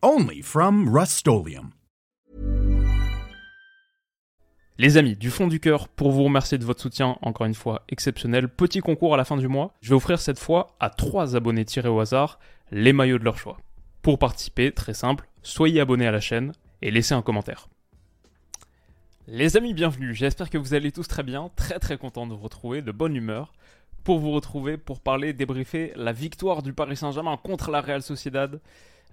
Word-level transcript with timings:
Only 0.00 0.42
from 0.42 0.88
Rust 0.88 1.28
Les 4.78 4.96
amis, 4.96 5.16
du 5.16 5.28
fond 5.28 5.48
du 5.48 5.58
cœur, 5.58 5.88
pour 5.88 6.12
vous 6.12 6.22
remercier 6.22 6.56
de 6.56 6.64
votre 6.64 6.80
soutien, 6.80 7.16
encore 7.20 7.46
une 7.46 7.54
fois 7.54 7.82
exceptionnel, 7.88 8.48
petit 8.48 8.78
concours 8.78 9.14
à 9.14 9.16
la 9.16 9.24
fin 9.24 9.36
du 9.36 9.48
mois. 9.48 9.74
Je 9.80 9.88
vais 9.88 9.96
offrir 9.96 10.20
cette 10.20 10.38
fois 10.38 10.76
à 10.78 10.88
trois 10.90 11.34
abonnés 11.34 11.64
tirés 11.64 11.88
au 11.88 11.98
hasard 11.98 12.38
les 12.70 12.92
maillots 12.92 13.18
de 13.18 13.24
leur 13.24 13.38
choix. 13.38 13.58
Pour 14.02 14.20
participer, 14.20 14.70
très 14.70 14.94
simple, 14.94 15.28
soyez 15.42 15.80
abonnés 15.80 16.06
à 16.06 16.12
la 16.12 16.20
chaîne 16.20 16.52
et 16.80 16.92
laissez 16.92 17.14
un 17.14 17.22
commentaire. 17.22 17.68
Les 19.26 19.56
amis, 19.56 19.74
bienvenue, 19.74 20.14
j'espère 20.14 20.48
que 20.48 20.58
vous 20.58 20.74
allez 20.74 20.92
tous 20.92 21.08
très 21.08 21.24
bien, 21.24 21.50
très 21.56 21.80
très 21.80 21.98
content 21.98 22.28
de 22.28 22.34
vous 22.34 22.44
retrouver, 22.44 22.82
de 22.82 22.92
bonne 22.92 23.16
humeur, 23.16 23.52
pour 24.04 24.20
vous 24.20 24.30
retrouver, 24.30 24.76
pour 24.76 25.00
parler, 25.00 25.32
débriefer 25.32 25.92
la 25.96 26.12
victoire 26.12 26.62
du 26.62 26.72
Paris 26.72 26.96
Saint-Germain 26.96 27.36
contre 27.36 27.72
la 27.72 27.80
Real 27.80 28.00
Sociedad. 28.00 28.60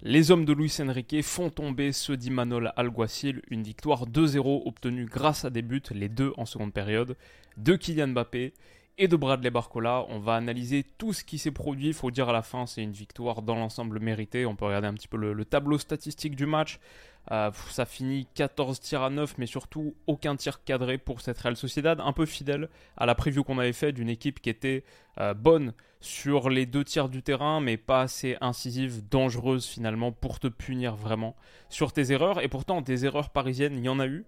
Les 0.02 0.30
hommes 0.30 0.44
de 0.44 0.52
Luis 0.52 0.76
Enrique 0.80 1.22
font 1.22 1.48
tomber 1.48 1.90
ceux 1.90 2.18
d'Imanol 2.18 2.70
Alguacil, 2.76 3.40
une 3.48 3.62
victoire 3.62 4.06
2-0 4.06 4.62
obtenue 4.66 5.06
grâce 5.06 5.46
à 5.46 5.50
des 5.50 5.62
buts, 5.62 5.82
les 5.90 6.10
deux 6.10 6.34
en 6.36 6.44
seconde 6.44 6.74
période, 6.74 7.16
de 7.56 7.76
Kylian 7.76 8.08
Mbappé 8.08 8.52
et 8.98 9.08
de 9.08 9.16
Bradley 9.16 9.50
Barcola. 9.50 10.04
On 10.10 10.18
va 10.18 10.34
analyser 10.34 10.84
tout 10.98 11.14
ce 11.14 11.24
qui 11.24 11.38
s'est 11.38 11.50
produit. 11.50 11.88
Il 11.88 11.94
faut 11.94 12.10
dire 12.10 12.28
à 12.28 12.34
la 12.34 12.42
fin, 12.42 12.66
c'est 12.66 12.82
une 12.82 12.92
victoire 12.92 13.40
dans 13.40 13.54
l'ensemble 13.54 13.98
méritée. 13.98 14.44
On 14.44 14.54
peut 14.54 14.66
regarder 14.66 14.86
un 14.86 14.94
petit 14.94 15.08
peu 15.08 15.16
le, 15.16 15.44
tableau 15.46 15.78
statistique 15.78 16.36
du 16.36 16.44
match. 16.44 16.78
Euh, 17.32 17.50
ça 17.70 17.84
finit 17.84 18.26
14 18.34 18.80
tirs 18.80 19.02
à 19.02 19.10
9, 19.10 19.38
mais 19.38 19.46
surtout 19.46 19.94
aucun 20.06 20.36
tir 20.36 20.62
cadré 20.64 20.98
pour 20.98 21.20
cette 21.20 21.38
Real 21.38 21.56
Sociedad. 21.56 22.00
Un 22.00 22.12
peu 22.12 22.26
fidèle 22.26 22.68
à 22.96 23.06
la 23.06 23.14
preview 23.14 23.42
qu'on 23.42 23.58
avait 23.58 23.72
fait 23.72 23.92
d'une 23.92 24.08
équipe 24.08 24.40
qui 24.40 24.50
était 24.50 24.84
euh, 25.18 25.34
bonne 25.34 25.72
sur 26.00 26.50
les 26.50 26.66
deux 26.66 26.84
tiers 26.84 27.08
du 27.08 27.22
terrain, 27.22 27.60
mais 27.60 27.76
pas 27.76 28.02
assez 28.02 28.36
incisive, 28.40 29.08
dangereuse 29.08 29.66
finalement 29.66 30.12
pour 30.12 30.38
te 30.38 30.46
punir 30.46 30.94
vraiment 30.94 31.34
sur 31.68 31.92
tes 31.92 32.12
erreurs. 32.12 32.42
Et 32.42 32.48
pourtant, 32.48 32.80
des 32.80 33.04
erreurs 33.06 33.30
parisiennes, 33.30 33.76
il 33.76 33.84
y 33.84 33.88
en 33.88 33.98
a 33.98 34.06
eu. 34.06 34.24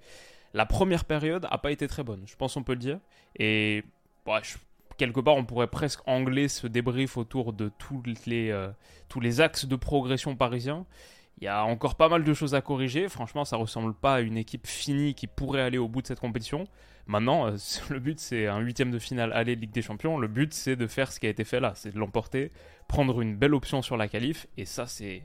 La 0.55 0.67
première 0.67 1.05
période 1.05 1.47
n'a 1.49 1.59
pas 1.59 1.71
été 1.71 1.87
très 1.87 2.03
bonne, 2.03 2.23
je 2.27 2.35
pense 2.35 2.57
on 2.57 2.63
peut 2.63 2.73
le 2.73 2.79
dire. 2.79 2.99
Et 3.39 3.85
quelque 4.97 5.21
part, 5.21 5.37
on 5.37 5.45
pourrait 5.45 5.69
presque 5.69 6.01
angler 6.07 6.49
ce 6.49 6.67
débrief 6.67 7.17
autour 7.17 7.53
de 7.53 7.71
tous 7.79 8.03
les, 8.27 8.51
euh, 8.51 8.69
tous 9.09 9.21
les 9.21 9.41
axes 9.41 9.65
de 9.65 9.77
progression 9.77 10.37
parisiens. 10.37 10.85
Il 11.41 11.44
y 11.44 11.48
a 11.48 11.64
encore 11.64 11.94
pas 11.94 12.08
mal 12.08 12.25
de 12.25 12.34
choses 12.34 12.55
à 12.55 12.61
corriger. 12.61 13.08
Franchement, 13.08 13.44
ça 13.44 13.56
ressemble 13.56 13.94
pas 13.94 14.17
à 14.17 14.20
une 14.20 14.36
équipe 14.36 14.67
finie 14.67 15.14
qui 15.14 15.28
pourrait 15.28 15.62
aller 15.62 15.78
au 15.78 15.86
bout 15.86 16.03
de 16.03 16.08
cette 16.08 16.19
compétition. 16.19 16.67
Maintenant, 17.06 17.47
euh, 17.47 17.56
le 17.91 18.00
but 18.00 18.19
c'est 18.19 18.47
un 18.47 18.58
huitième 18.58 18.91
de 18.91 18.98
finale 18.98 19.33
aller 19.33 19.55
Ligue 19.55 19.70
des 19.70 19.83
Champions. 19.83 20.19
Le 20.19 20.28
but 20.28 20.53
c'est 20.53 20.77
de 20.77 20.86
faire 20.86 21.12
ce 21.12 21.20
qui 21.20 21.27
a 21.27 21.30
été 21.30 21.45
fait 21.45 21.61
là, 21.61 21.72
c'est 21.77 21.92
de 21.92 21.98
l'emporter, 21.98 22.50
prendre 22.89 23.20
une 23.20 23.36
belle 23.36 23.55
option 23.55 23.83
sur 23.83 23.97
la 23.97 24.08
qualif. 24.08 24.47
Et 24.56 24.64
ça 24.64 24.86
c'est 24.86 25.22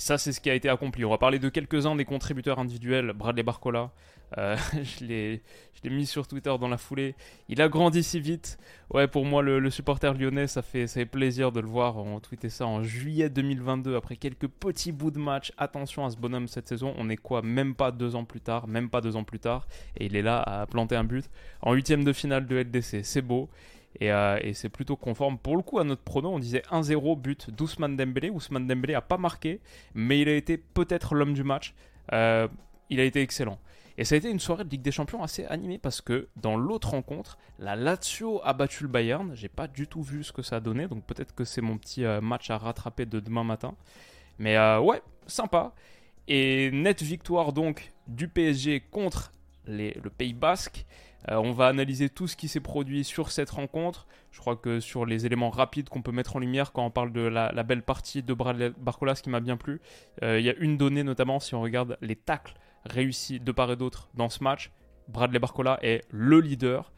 ça, 0.00 0.16
c'est 0.16 0.32
ce 0.32 0.40
qui 0.40 0.48
a 0.48 0.54
été 0.54 0.70
accompli. 0.70 1.04
On 1.04 1.10
va 1.10 1.18
parler 1.18 1.38
de 1.38 1.50
quelques-uns 1.50 1.94
des 1.94 2.06
contributeurs 2.06 2.58
individuels. 2.58 3.12
Bradley 3.12 3.42
Barcola, 3.42 3.90
euh, 4.38 4.56
je 4.82 5.04
l'ai 5.04 5.42
mis 5.84 6.06
sur 6.06 6.26
Twitter 6.26 6.54
dans 6.58 6.68
la 6.68 6.78
foulée. 6.78 7.14
Il 7.50 7.60
a 7.60 7.68
grandi 7.68 8.02
si 8.02 8.18
vite. 8.18 8.58
Ouais, 8.88 9.06
pour 9.06 9.26
moi, 9.26 9.42
le, 9.42 9.68
supporter 9.68 10.14
lyonnais, 10.14 10.46
ça 10.46 10.62
fait, 10.62 10.86
ça 10.86 11.00
fait 11.00 11.06
plaisir 11.06 11.52
de 11.52 11.60
le 11.60 11.68
voir. 11.68 11.98
On 11.98 12.18
tweetait 12.18 12.48
ça 12.48 12.66
en 12.66 12.82
juillet 12.82 13.28
2022, 13.28 13.94
après 13.94 14.16
quelques 14.16 14.48
petits 14.48 14.90
bouts 14.90 15.10
de 15.10 15.18
match. 15.18 15.52
Attention 15.58 16.06
à 16.06 16.10
ce 16.10 16.16
bonhomme 16.16 16.48
cette 16.48 16.68
saison. 16.68 16.94
On 16.96 17.10
est 17.10 17.18
quoi? 17.18 17.42
Même 17.42 17.74
pas 17.74 17.92
deux 17.92 18.16
ans 18.16 18.24
plus 18.24 18.40
tard. 18.40 18.68
Même 18.68 18.88
pas 18.88 19.02
deux 19.02 19.16
ans 19.16 19.24
plus 19.24 19.38
tard. 19.38 19.68
Et 19.98 20.06
il 20.06 20.16
est 20.16 20.22
là 20.22 20.40
à 20.40 20.64
planter 20.64 20.96
un 20.96 21.04
but 21.04 21.28
en 21.60 21.74
huitième 21.74 22.04
de 22.04 22.14
finale 22.14 22.46
de 22.46 22.56
LDC. 22.56 23.04
C'est 23.04 23.22
beau. 23.22 23.50
Euh, 24.02 24.38
et, 24.42 24.54
c'est 24.54 24.68
plutôt 24.68 24.96
conforme 24.96 25.38
pour 25.38 25.56
le 25.56 25.62
coup 25.62 25.78
à 25.78 25.84
notre 25.84 26.02
prono. 26.02 26.30
On 26.30 26.38
disait 26.38 26.62
1-0 26.70 27.18
but 27.18 27.50
d'Ousmane 27.50 27.96
Dembélé. 27.96 28.30
Ousmane 28.30 28.66
Dembélé 28.66 28.94
a 28.94 29.00
pas 29.00 29.18
marqué, 29.18 29.60
mais 29.94 30.20
il 30.20 30.28
a 30.28 30.34
été 30.34 30.56
peut-être 30.56 31.14
l'homme 31.14 31.34
du 31.34 31.44
match. 31.44 31.74
Euh, 32.12 32.48
il 32.88 33.00
a 33.00 33.04
été 33.04 33.20
excellent. 33.20 33.58
Et 33.98 34.04
ça 34.04 34.14
a 34.14 34.18
été 34.18 34.30
une 34.30 34.40
soirée 34.40 34.64
de 34.64 34.70
Ligue 34.70 34.82
des 34.82 34.92
Champions 34.92 35.22
assez 35.22 35.44
animée 35.46 35.76
parce 35.76 36.00
que 36.00 36.28
dans 36.36 36.56
l'autre 36.56 36.90
rencontre, 36.90 37.36
la 37.58 37.76
Lazio 37.76 38.40
a 38.44 38.54
battu 38.54 38.84
le 38.84 38.88
Bayern. 38.88 39.32
J'ai 39.34 39.48
pas 39.48 39.66
du 39.66 39.86
tout 39.86 40.02
vu 40.02 40.24
ce 40.24 40.32
que 40.32 40.42
ça 40.42 40.56
a 40.56 40.60
donné, 40.60 40.88
donc 40.88 41.04
peut-être 41.04 41.34
que 41.34 41.44
c'est 41.44 41.60
mon 41.60 41.76
petit 41.76 42.04
euh, 42.04 42.20
match 42.20 42.50
à 42.50 42.56
rattraper 42.56 43.04
de 43.04 43.20
demain 43.20 43.44
matin. 43.44 43.74
Mais 44.38 44.56
ouais, 44.78 45.02
sympa. 45.26 45.74
Et 46.28 46.70
nette 46.70 47.02
victoire 47.02 47.52
donc 47.52 47.92
du 48.06 48.26
PSG 48.26 48.80
contre 48.90 49.32
le 49.66 50.08
Pays 50.08 50.32
Basque. 50.32 50.86
Euh, 51.28 51.36
on 51.36 51.52
va 51.52 51.66
analyser 51.66 52.08
tout 52.08 52.26
ce 52.26 52.36
qui 52.36 52.48
s'est 52.48 52.60
produit 52.60 53.04
sur 53.04 53.30
cette 53.30 53.50
rencontre. 53.50 54.06
Je 54.30 54.40
crois 54.40 54.56
que 54.56 54.80
sur 54.80 55.04
les 55.06 55.26
éléments 55.26 55.50
rapides 55.50 55.88
qu'on 55.88 56.02
peut 56.02 56.12
mettre 56.12 56.36
en 56.36 56.38
lumière 56.38 56.72
quand 56.72 56.84
on 56.84 56.90
parle 56.90 57.12
de 57.12 57.20
la, 57.20 57.50
belle 57.62 57.82
partie 57.82 58.22
de 58.22 58.34
Bradley 58.34 58.72
Barcola, 58.78 59.14
ce 59.14 59.22
qui 59.22 59.30
m'a 59.30 59.40
bien 59.40 59.56
plu, 59.56 59.80
euh, 60.22 60.38
il 60.38 60.46
y 60.46 60.50
a 60.50 60.54
une 60.56 60.76
donnée 60.76 61.02
notamment 61.02 61.40
si 61.40 61.54
on 61.54 61.60
regarde 61.60 61.98
les 62.00 62.16
tacles 62.16 62.54
réussis 62.84 63.40
de 63.40 63.52
part 63.52 63.70
et 63.70 63.76
d'autre 63.76 64.08
dans 64.14 64.30
ce 64.30 64.42
match. 64.42 64.70
Bradley 65.08 65.38
Barcola 65.38 65.78
est 65.82 66.04
le 66.10 66.40
leader. 66.40 66.92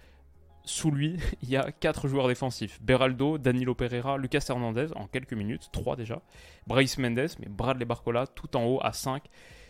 Sous 0.64 0.92
lui, 0.92 1.18
il 1.42 1.50
y 1.50 1.56
a 1.56 1.72
quatre 1.72 2.06
joueurs 2.06 2.28
défensifs. 2.28 2.80
Beraldo, 2.80 3.38
Danilo 3.38 3.74
Pereira, 3.74 4.16
Lucas 4.16 4.44
Hernandez 4.48 4.88
en 4.94 5.08
quelques 5.08 5.32
minutes, 5.32 5.70
trois 5.72 5.96
déjà. 5.96 6.22
Bryce 6.68 6.98
Mendes, 6.98 7.30
mais 7.40 7.48
Bradley 7.48 7.84
Barcola 7.84 8.28
tout 8.28 8.56
en 8.56 8.64
haut 8.64 8.78
à 8.82 8.92
5 8.92 9.24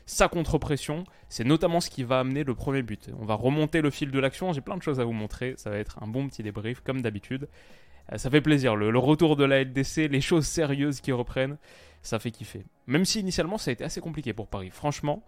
sa 0.07 0.29
contre-pression. 0.29 1.05
C'est 1.29 1.45
notamment 1.45 1.81
ce 1.81 1.91
qui 1.91 2.05
va 2.05 2.21
amener 2.21 2.45
le 2.45 2.55
premier 2.55 2.83
but. 2.83 3.11
On 3.21 3.25
va 3.25 3.35
remonter 3.35 3.81
le 3.81 3.91
fil 3.91 4.11
de 4.11 4.19
l'action. 4.19 4.53
J'ai 4.53 4.61
plein 4.61 4.77
de 4.77 4.83
choses 4.83 5.01
à 5.01 5.05
vous 5.05 5.13
montrer. 5.13 5.55
Ça 5.57 5.71
va 5.71 5.79
être 5.79 6.03
un 6.03 6.07
bon 6.07 6.29
petit 6.29 6.43
débrief, 6.43 6.81
comme 6.81 7.01
d'habitude. 7.03 7.49
Euh, 8.13 8.19
ça 8.19 8.31
fait 8.31 8.41
plaisir. 8.41 8.77
Le, 8.77 8.97
retour 8.99 9.37
de 9.37 9.45
la 9.45 9.63
LDC, 9.63 10.09
les 10.09 10.21
choses 10.21 10.47
sérieuses 10.47 11.01
qui 11.01 11.13
reprennent, 11.13 11.57
ça 12.03 12.19
fait 12.19 12.31
kiffer. 12.31 12.65
Même 12.87 13.05
si 13.05 13.21
initialement 13.21 13.59
ça 13.59 13.71
a 13.71 13.73
été 13.73 13.85
assez 13.85 14.01
compliqué 14.01 14.33
pour 14.33 14.49
Paris. 14.49 14.71
Franchement, 14.71 15.23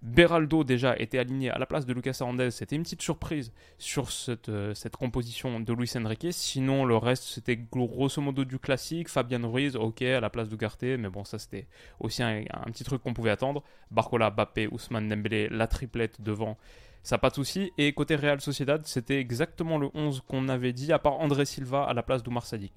Beraldo 0.00 0.62
déjà 0.62 0.96
était 0.96 1.18
aligné 1.18 1.50
à 1.50 1.58
la 1.58 1.66
place 1.66 1.84
de 1.84 1.92
Lucas 1.92 2.16
Hernandez. 2.20 2.52
C'était 2.52 2.76
une 2.76 2.84
petite 2.84 3.02
surprise 3.02 3.52
sur 3.78 4.12
cette, 4.12 4.48
euh, 4.48 4.72
cette, 4.74 4.96
composition 4.96 5.58
de 5.58 5.72
Luis 5.72 5.90
Enrique. 5.96 6.28
Sinon, 6.30 6.84
le 6.84 6.96
reste, 6.96 7.24
c'était 7.24 7.56
grosso 7.56 8.22
modo 8.22 8.44
du 8.44 8.60
classique. 8.60 9.08
Fabian 9.08 9.50
Ruiz, 9.50 9.74
ok, 9.74 10.02
à 10.02 10.20
la 10.20 10.30
place 10.30 10.48
d'Ugarte. 10.48 10.84
Mais 10.84 11.08
bon, 11.08 11.24
ça, 11.24 11.38
c'était 11.38 11.66
aussi 11.98 12.22
un, 12.22 12.44
petit 12.66 12.84
truc 12.84 13.02
qu'on 13.02 13.12
pouvait 13.12 13.30
attendre. 13.30 13.64
Barcola, 13.90 14.30
Bappé, 14.30 14.68
Ousmane 14.68 15.08
Dembélé, 15.08 15.48
la 15.48 15.66
triplette 15.66 16.20
devant. 16.20 16.56
Ça 17.02 17.18
pas 17.18 17.30
de 17.30 17.34
souci. 17.34 17.72
Et 17.76 17.92
côté 17.92 18.14
Real 18.14 18.40
Sociedad, 18.40 18.86
c'était 18.86 19.18
exactement 19.18 19.78
le 19.78 19.90
11 19.94 20.22
qu'on 20.28 20.48
avait 20.48 20.72
dit, 20.72 20.92
à 20.92 21.00
part 21.00 21.18
André 21.18 21.44
Silva 21.44 21.84
à 21.84 21.92
la 21.92 22.04
place 22.04 22.22
d'Oumar 22.22 22.46
Sadik. 22.46 22.72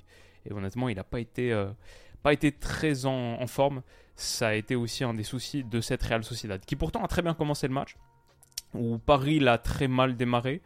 Et 0.45 0.53
honnêtement, 0.53 0.89
il 0.89 0.95
n'a 0.95 1.03
pas 1.03 1.19
été... 1.19 1.51
Euh, 1.53 1.67
pas 2.21 2.33
été 2.33 2.51
très 2.51 3.05
en, 3.05 3.45
forme. 3.47 3.81
Ça 4.21 4.49
a 4.49 4.53
été 4.53 4.75
aussi 4.75 5.03
un 5.03 5.15
des 5.15 5.23
soucis 5.23 5.63
de 5.63 5.81
cette 5.81 6.03
Real 6.03 6.23
Sociedad, 6.23 6.63
qui 6.63 6.75
pourtant 6.75 7.03
a 7.03 7.07
très 7.07 7.23
bien 7.23 7.33
commencé 7.33 7.67
le 7.67 7.73
match, 7.73 7.97
où 8.75 8.99
Paris 8.99 9.39
l'a 9.39 9.57
très 9.57 9.87
mal 9.87 10.15
démarré. 10.15 10.61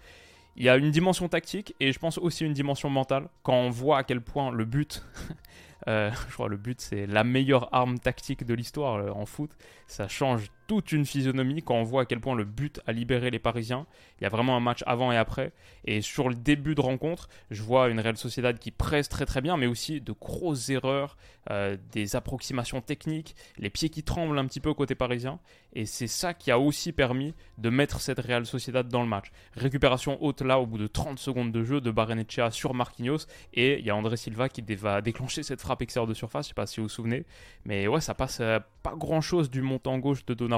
Il 0.57 0.63
y 0.65 0.69
a 0.69 0.75
une 0.75 0.91
dimension 0.91 1.29
tactique 1.29 1.73
et 1.79 1.93
je 1.93 1.99
pense 1.99 2.17
aussi 2.17 2.43
une 2.43 2.51
dimension 2.51 2.89
mentale. 2.89 3.29
Quand 3.43 3.55
on 3.55 3.69
voit 3.69 3.99
à 3.99 4.03
quel 4.03 4.19
point 4.19 4.51
le 4.51 4.65
but 4.65 5.05
euh, 5.87 6.11
je 6.27 6.33
crois 6.33 6.49
le 6.49 6.57
but 6.57 6.81
c'est 6.81 7.07
la 7.07 7.23
meilleure 7.23 7.73
arme 7.73 7.97
tactique 7.97 8.45
de 8.45 8.53
l'histoire 8.53 8.95
euh, 8.95 9.09
en 9.11 9.25
foot. 9.25 9.51
Ça 9.87 10.09
change 10.09 10.51
toute 10.67 10.91
une 10.91 11.05
physionomie 11.05 11.61
quand 11.61 11.75
on 11.75 11.83
voit 11.83 12.03
à 12.03 12.05
quel 12.05 12.19
point 12.19 12.35
le 12.35 12.43
but 12.43 12.79
a 12.87 12.91
libéré 12.91 13.29
les 13.31 13.39
Parisiens. 13.39 13.85
Il 14.19 14.23
y 14.23 14.25
a 14.25 14.29
vraiment 14.29 14.55
un 14.55 14.59
match 14.59 14.83
avant 14.85 15.11
et 15.11 15.17
après. 15.17 15.51
Et 15.85 16.01
sur 16.01 16.29
le 16.29 16.35
début 16.35 16.75
de 16.75 16.81
rencontre, 16.81 17.29
je 17.51 17.61
vois 17.61 17.89
une 17.89 17.99
Real 17.99 18.17
Sociedad 18.17 18.57
qui 18.57 18.71
presse 18.71 19.09
très 19.09 19.25
très 19.25 19.41
bien, 19.41 19.57
mais 19.57 19.67
aussi 19.67 20.01
de 20.01 20.11
grosses 20.11 20.69
erreurs, 20.69 21.17
euh, 21.51 21.77
des 21.91 22.15
approximations 22.15 22.81
techniques, 22.81 23.35
les 23.57 23.69
pieds 23.69 23.89
qui 23.89 24.03
tremblent 24.03 24.37
un 24.39 24.45
petit 24.45 24.59
peu 24.59 24.73
côté 24.73 24.95
parisien. 24.95 25.39
Et 25.73 25.85
c'est 25.85 26.07
ça 26.07 26.33
qui 26.33 26.51
a 26.51 26.59
aussi 26.59 26.91
permis 26.91 27.33
de 27.57 27.69
mettre 27.69 27.99
cette 27.99 28.19
Real 28.19 28.45
Sociedad 28.45 28.87
dans 28.87 29.01
le 29.01 29.07
match. 29.07 29.31
Récupération 29.55 30.17
haute 30.23 30.41
là 30.41 30.59
au 30.59 30.65
bout 30.65 30.77
de 30.77 30.87
30 30.87 31.19
secondes 31.19 31.51
de 31.51 31.63
jeu 31.63 31.81
de 31.81 31.91
Barrenechea 31.91 32.49
sur 32.49 32.73
Marquinhos. 32.73 33.27
Et 33.53 33.79
il 33.79 33.85
y 33.85 33.89
a 33.89 33.95
André 33.95 34.17
Silva 34.17 34.49
qui 34.49 34.61
va 34.75 35.01
déclencher 35.01 35.43
cette 35.43 35.61
frappe 35.61 35.81
extérieure 35.81 36.07
de 36.07 36.13
surface, 36.13 36.45
je 36.45 36.49
sais 36.49 36.53
pas 36.53 36.65
si 36.65 36.79
vous 36.79 36.85
vous 36.85 36.89
souvenez. 36.89 37.25
Mais 37.65 37.87
ouais, 37.87 38.01
ça 38.01 38.13
passe 38.13 38.39
euh, 38.41 38.59
pas 38.81 38.95
grand 38.95 39.21
chose 39.21 39.49
du 39.49 39.61
montant 39.61 39.97
gauche 39.99 40.25
de 40.25 40.33
Donnarumma. 40.33 40.54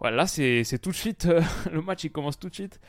Voilà, 0.00 0.16
là 0.16 0.26
c'est 0.26 0.78
tout 0.80 0.90
de 0.90 0.96
suite, 0.96 1.26
euh, 1.26 1.42
le 1.72 1.82
match 1.82 2.04
il 2.04 2.10
commence 2.10 2.38
tout 2.38 2.48
de 2.48 2.54
suite 2.54 2.80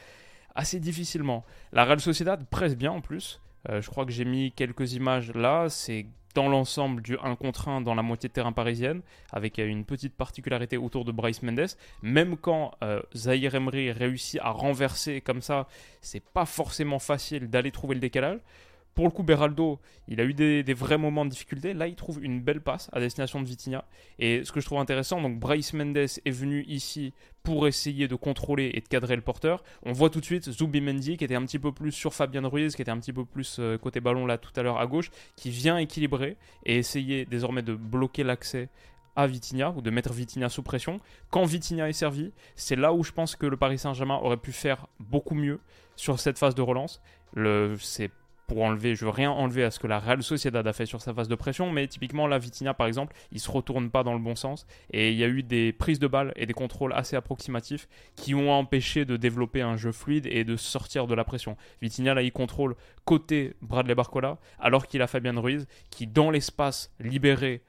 assez 0.55 0.79
difficilement. 0.79 1.45
La 1.71 1.85
Real 1.85 1.99
Sociedad 1.99 2.45
presse 2.45 2.75
bien 2.75 2.91
en 2.91 3.01
plus. 3.01 3.41
Euh, 3.69 3.81
je 3.81 3.89
crois 3.89 4.05
que 4.05 4.11
j'ai 4.11 4.25
mis 4.25 4.51
quelques 4.51 4.93
images 4.93 5.33
là. 5.33 5.67
C'est 5.69 6.05
dans 6.33 6.47
l'ensemble 6.47 7.01
du 7.01 7.17
1 7.21 7.35
contre 7.35 7.67
1 7.67 7.81
dans 7.81 7.93
la 7.93 8.01
moitié 8.01 8.29
de 8.29 8.33
terrain 8.33 8.53
parisienne, 8.53 9.01
avec 9.33 9.59
euh, 9.59 9.67
une 9.67 9.83
petite 9.83 10.15
particularité 10.15 10.77
autour 10.77 11.03
de 11.03 11.11
Bryce 11.11 11.43
Mendes. 11.43 11.67
Même 12.01 12.37
quand 12.37 12.71
Zahir 13.13 13.55
Emery 13.55 13.91
réussit 13.91 14.39
à 14.41 14.51
renverser 14.51 15.19
comme 15.19 15.41
ça, 15.41 15.67
c'est 15.99 16.23
pas 16.23 16.45
forcément 16.45 16.99
facile 16.99 17.49
d'aller 17.49 17.71
trouver 17.71 17.95
le 17.95 18.01
décalage. 18.01 18.39
Pour 18.93 19.05
le 19.05 19.11
coup, 19.11 19.23
Beraldo, 19.23 19.79
il 20.07 20.19
a 20.19 20.25
eu 20.25 20.33
des, 20.33 20.73
vrais 20.73 20.97
moments 20.97 21.23
de 21.25 21.29
difficulté. 21.29 21.73
Là, 21.73 21.87
il 21.87 21.95
trouve 21.95 22.23
une 22.23 22.41
belle 22.41 22.61
passe 22.61 22.89
à 22.91 22.99
destination 22.99 23.39
de 23.41 23.45
Vitinha. 23.45 23.85
Et 24.19 24.43
ce 24.43 24.51
que 24.51 24.59
je 24.59 24.65
trouve 24.65 24.79
intéressant, 24.79 25.21
donc 25.21 25.39
Bryce 25.39 25.73
Mendes 25.73 25.97
est 25.97 26.29
venu 26.29 26.63
ici 26.67 27.13
pour 27.43 27.67
essayer 27.67 28.07
de 28.07 28.15
contrôler 28.15 28.71
et 28.73 28.81
de 28.81 28.87
cadrer 28.87 29.15
le 29.15 29.21
porteur. 29.21 29.63
On 29.83 29.93
voit 29.93 30.09
tout 30.09 30.19
de 30.19 30.25
suite 30.25 30.51
Zubimendi 30.51 31.17
qui 31.17 31.23
était 31.23 31.35
un 31.35 31.45
petit 31.45 31.59
peu 31.59 31.71
plus 31.71 31.91
sur 31.91 32.13
Fabien 32.13 32.45
Ruiz, 32.47 32.75
qui 32.75 32.81
était 32.81 32.91
un 32.91 32.99
petit 32.99 33.13
peu 33.13 33.25
plus 33.25 33.57
euh, 33.59 33.77
côté 33.77 33.99
ballon 34.01 34.25
là 34.25 34.37
tout 34.37 34.51
à 34.55 34.61
l'heure 34.61 34.79
à 34.79 34.87
gauche, 34.87 35.09
qui 35.35 35.49
vient 35.49 35.77
équilibrer 35.77 36.37
et 36.65 36.77
essayer 36.77 37.25
désormais 37.25 37.63
de 37.63 37.73
bloquer 37.73 38.23
l'accès 38.23 38.69
à 39.15 39.27
Vitinha 39.27 39.71
ou 39.71 39.81
de 39.81 39.89
mettre 39.89 40.13
Vitinha 40.13 40.49
sous 40.49 40.63
pression. 40.63 40.99
Quand 41.29 41.43
Vitinha 41.45 41.89
est 41.89 41.93
servi, 41.93 42.31
c'est 42.55 42.75
là 42.75 42.93
où 42.93 43.03
je 43.03 43.11
pense 43.11 43.35
que 43.35 43.45
le 43.45 43.57
Paris 43.57 43.77
Saint-Germain 43.77 44.17
aurait 44.17 44.37
pu 44.37 44.51
faire 44.51 44.87
beaucoup 44.99 45.35
mieux 45.35 45.59
sur 45.95 46.19
cette 46.19 46.37
phase 46.37 46.55
de 46.55 46.61
relance. 46.61 47.01
C'est 47.79 48.11
pour 48.51 48.63
enlever, 48.63 48.95
je 48.95 49.05
veux 49.05 49.11
rien 49.11 49.31
enlever 49.31 49.63
à 49.63 49.71
ce 49.71 49.79
que 49.79 49.87
la 49.87 49.97
Real 49.97 50.21
Sociedad 50.21 50.67
a 50.67 50.73
fait 50.73 50.85
sur 50.85 51.01
sa 51.01 51.13
phase 51.13 51.29
de 51.29 51.35
pression, 51.35 51.71
mais 51.71 51.87
typiquement 51.87 52.27
la 52.27 52.37
Vitinha 52.37 52.73
par 52.73 52.85
exemple, 52.85 53.15
il 53.31 53.39
se 53.39 53.49
retourne 53.49 53.89
pas 53.89 54.03
dans 54.03 54.11
le 54.11 54.19
bon 54.19 54.35
sens 54.35 54.67
et 54.91 55.13
il 55.13 55.17
y 55.17 55.23
a 55.23 55.29
eu 55.29 55.41
des 55.41 55.71
prises 55.71 55.99
de 55.99 56.07
balles 56.07 56.33
et 56.35 56.45
des 56.45 56.53
contrôles 56.53 56.91
assez 56.91 57.15
approximatifs 57.15 57.87
qui 58.17 58.35
ont 58.35 58.51
empêché 58.51 59.05
de 59.05 59.15
développer 59.15 59.61
un 59.61 59.77
jeu 59.77 59.93
fluide 59.93 60.27
et 60.29 60.43
de 60.43 60.57
sortir 60.57 61.07
de 61.07 61.15
la 61.15 61.23
pression. 61.23 61.55
Vitinha 61.81 62.13
là 62.13 62.23
il 62.23 62.33
contrôle 62.33 62.75
côté 63.05 63.53
Bradley 63.61 63.95
Barcola 63.95 64.37
alors 64.59 64.85
qu'il 64.85 65.01
a 65.01 65.07
Fabien 65.07 65.39
Ruiz 65.39 65.65
qui 65.89 66.05
dans 66.05 66.29
l'espace 66.29 66.93
libéré 66.99 67.61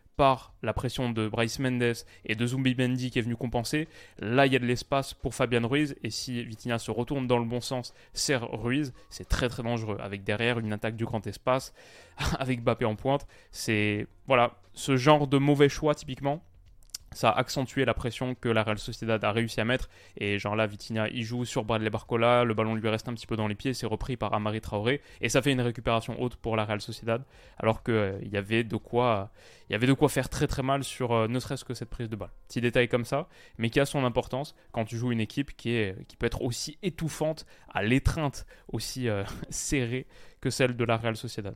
la 0.62 0.72
pression 0.72 1.10
de 1.10 1.28
Bryce 1.28 1.58
Mendes 1.58 1.94
et 2.24 2.34
de 2.34 2.46
Zumbi 2.46 2.74
Bendy 2.74 3.10
qui 3.10 3.18
est 3.18 3.22
venu 3.22 3.36
compenser. 3.36 3.88
Là, 4.18 4.46
il 4.46 4.52
y 4.52 4.56
a 4.56 4.58
de 4.58 4.66
l'espace 4.66 5.14
pour 5.14 5.34
Fabian 5.34 5.66
Ruiz. 5.66 5.96
Et 6.02 6.10
si 6.10 6.44
Vitinha 6.44 6.78
se 6.78 6.90
retourne 6.90 7.26
dans 7.26 7.38
le 7.38 7.44
bon 7.44 7.60
sens, 7.60 7.92
sert 8.12 8.48
Ruiz, 8.50 8.92
c'est 9.10 9.28
très 9.28 9.48
très 9.48 9.62
dangereux. 9.62 9.98
Avec 10.00 10.24
derrière 10.24 10.58
une 10.58 10.72
attaque 10.72 10.96
du 10.96 11.04
grand 11.04 11.26
espace, 11.26 11.74
avec 12.38 12.62
Bappé 12.62 12.84
en 12.84 12.94
pointe. 12.94 13.26
C'est 13.50 14.06
voilà, 14.26 14.60
ce 14.72 14.96
genre 14.96 15.26
de 15.26 15.38
mauvais 15.38 15.68
choix 15.68 15.94
typiquement 15.94 16.42
ça 17.14 17.30
a 17.30 17.38
accentué 17.38 17.84
la 17.84 17.94
pression 17.94 18.34
que 18.34 18.48
la 18.48 18.62
Real 18.62 18.78
Sociedad 18.78 19.22
a 19.24 19.32
réussi 19.32 19.60
à 19.60 19.64
mettre. 19.64 19.88
Et 20.16 20.38
genre 20.38 20.56
là, 20.56 20.66
Vitinha, 20.66 21.08
il 21.08 21.24
joue 21.24 21.44
sur 21.44 21.64
Bradley 21.64 21.90
Barcola, 21.90 22.44
le 22.44 22.54
ballon 22.54 22.74
lui 22.74 22.88
reste 22.88 23.08
un 23.08 23.14
petit 23.14 23.26
peu 23.26 23.36
dans 23.36 23.48
les 23.48 23.54
pieds, 23.54 23.74
c'est 23.74 23.86
repris 23.86 24.16
par 24.16 24.34
Amari 24.34 24.60
Traoré, 24.60 25.00
et 25.20 25.28
ça 25.28 25.42
fait 25.42 25.52
une 25.52 25.60
récupération 25.60 26.20
haute 26.20 26.36
pour 26.36 26.56
la 26.56 26.64
Real 26.64 26.80
Sociedad, 26.80 27.24
alors 27.58 27.82
qu'il 27.82 27.94
euh, 27.94 28.18
y 28.22 28.36
avait 28.36 28.64
de 28.64 28.76
quoi, 28.76 29.30
il 29.68 29.72
y 29.72 29.74
avait 29.74 29.86
de 29.86 29.92
quoi 29.92 30.08
faire 30.08 30.28
très 30.28 30.46
très 30.46 30.62
mal 30.62 30.84
sur 30.84 31.12
euh, 31.12 31.28
ne 31.28 31.38
serait-ce 31.38 31.64
que 31.64 31.74
cette 31.74 31.90
prise 31.90 32.08
de 32.08 32.16
balle. 32.16 32.30
Petit 32.48 32.60
détail 32.60 32.88
comme 32.88 33.04
ça, 33.04 33.28
mais 33.58 33.70
qui 33.70 33.80
a 33.80 33.86
son 33.86 34.04
importance 34.04 34.54
quand 34.72 34.84
tu 34.84 34.96
joues 34.96 35.12
une 35.12 35.20
équipe 35.20 35.56
qui 35.56 35.92
qui 36.08 36.16
peut 36.16 36.26
être 36.26 36.42
aussi 36.42 36.78
étouffante, 36.82 37.46
à 37.72 37.82
l'étreinte 37.82 38.46
aussi 38.68 39.08
euh, 39.08 39.24
serrée 39.50 40.06
que 40.40 40.50
celle 40.50 40.76
de 40.76 40.84
la 40.84 40.96
Real 40.96 41.16
Sociedad. 41.16 41.54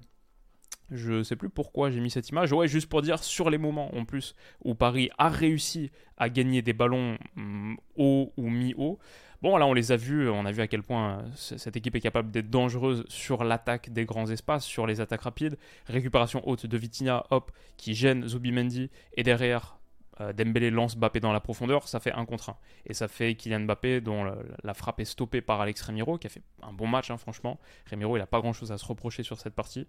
Je 0.90 1.22
sais 1.24 1.34
plus 1.34 1.48
pourquoi 1.48 1.90
j'ai 1.90 2.00
mis 2.00 2.10
cette 2.10 2.28
image. 2.28 2.52
Ouais, 2.52 2.68
juste 2.68 2.88
pour 2.88 3.02
dire 3.02 3.22
sur 3.22 3.50
les 3.50 3.58
moments 3.58 3.94
en 3.96 4.04
plus 4.04 4.34
où 4.64 4.74
Paris 4.74 5.10
a 5.18 5.28
réussi 5.28 5.90
à 6.16 6.28
gagner 6.28 6.62
des 6.62 6.72
ballons 6.72 7.18
mm, 7.34 7.74
haut 7.96 8.32
ou 8.36 8.48
mi-haut. 8.48 8.98
Bon, 9.42 9.56
là, 9.58 9.66
on 9.66 9.74
les 9.74 9.92
a 9.92 9.96
vus, 9.96 10.30
on 10.30 10.46
a 10.46 10.52
vu 10.52 10.62
à 10.62 10.66
quel 10.66 10.82
point 10.82 11.18
euh, 11.18 11.22
cette 11.34 11.76
équipe 11.76 11.94
est 11.94 12.00
capable 12.00 12.30
d'être 12.30 12.48
dangereuse 12.48 13.04
sur 13.08 13.44
l'attaque 13.44 13.90
des 13.92 14.06
grands 14.06 14.30
espaces, 14.30 14.64
sur 14.64 14.86
les 14.86 15.00
attaques 15.00 15.22
rapides. 15.22 15.58
Récupération 15.86 16.46
haute 16.48 16.66
de 16.66 16.76
Vitinha, 16.78 17.26
hop, 17.30 17.52
qui 17.76 17.94
gêne 17.94 18.26
Zubimendi, 18.26 18.90
et 19.14 19.22
derrière, 19.22 19.78
euh, 20.22 20.32
Dembélé 20.32 20.70
lance 20.70 20.96
Mbappé 20.96 21.20
dans 21.20 21.32
la 21.32 21.40
profondeur, 21.40 21.86
ça 21.86 22.00
fait 22.00 22.12
un 22.12 22.24
contre 22.24 22.50
1. 22.50 22.56
Et 22.86 22.94
ça 22.94 23.08
fait 23.08 23.34
Kylian 23.34 23.60
Mbappé, 23.60 24.00
dont 24.00 24.24
la, 24.64 24.74
frappe 24.74 25.00
est 25.00 25.04
stoppée 25.04 25.42
par 25.42 25.60
Alex 25.60 25.82
Remiro, 25.82 26.16
qui 26.16 26.26
a 26.26 26.30
fait 26.30 26.42
un 26.62 26.72
bon 26.72 26.86
match, 26.86 27.10
hein, 27.10 27.18
franchement. 27.18 27.60
Remiro, 27.90 28.16
il 28.16 28.20
n'a 28.20 28.26
pas 28.26 28.40
grand 28.40 28.54
chose 28.54 28.72
à 28.72 28.78
se 28.78 28.86
reprocher 28.86 29.22
sur 29.22 29.38
cette 29.38 29.54
partie. 29.54 29.86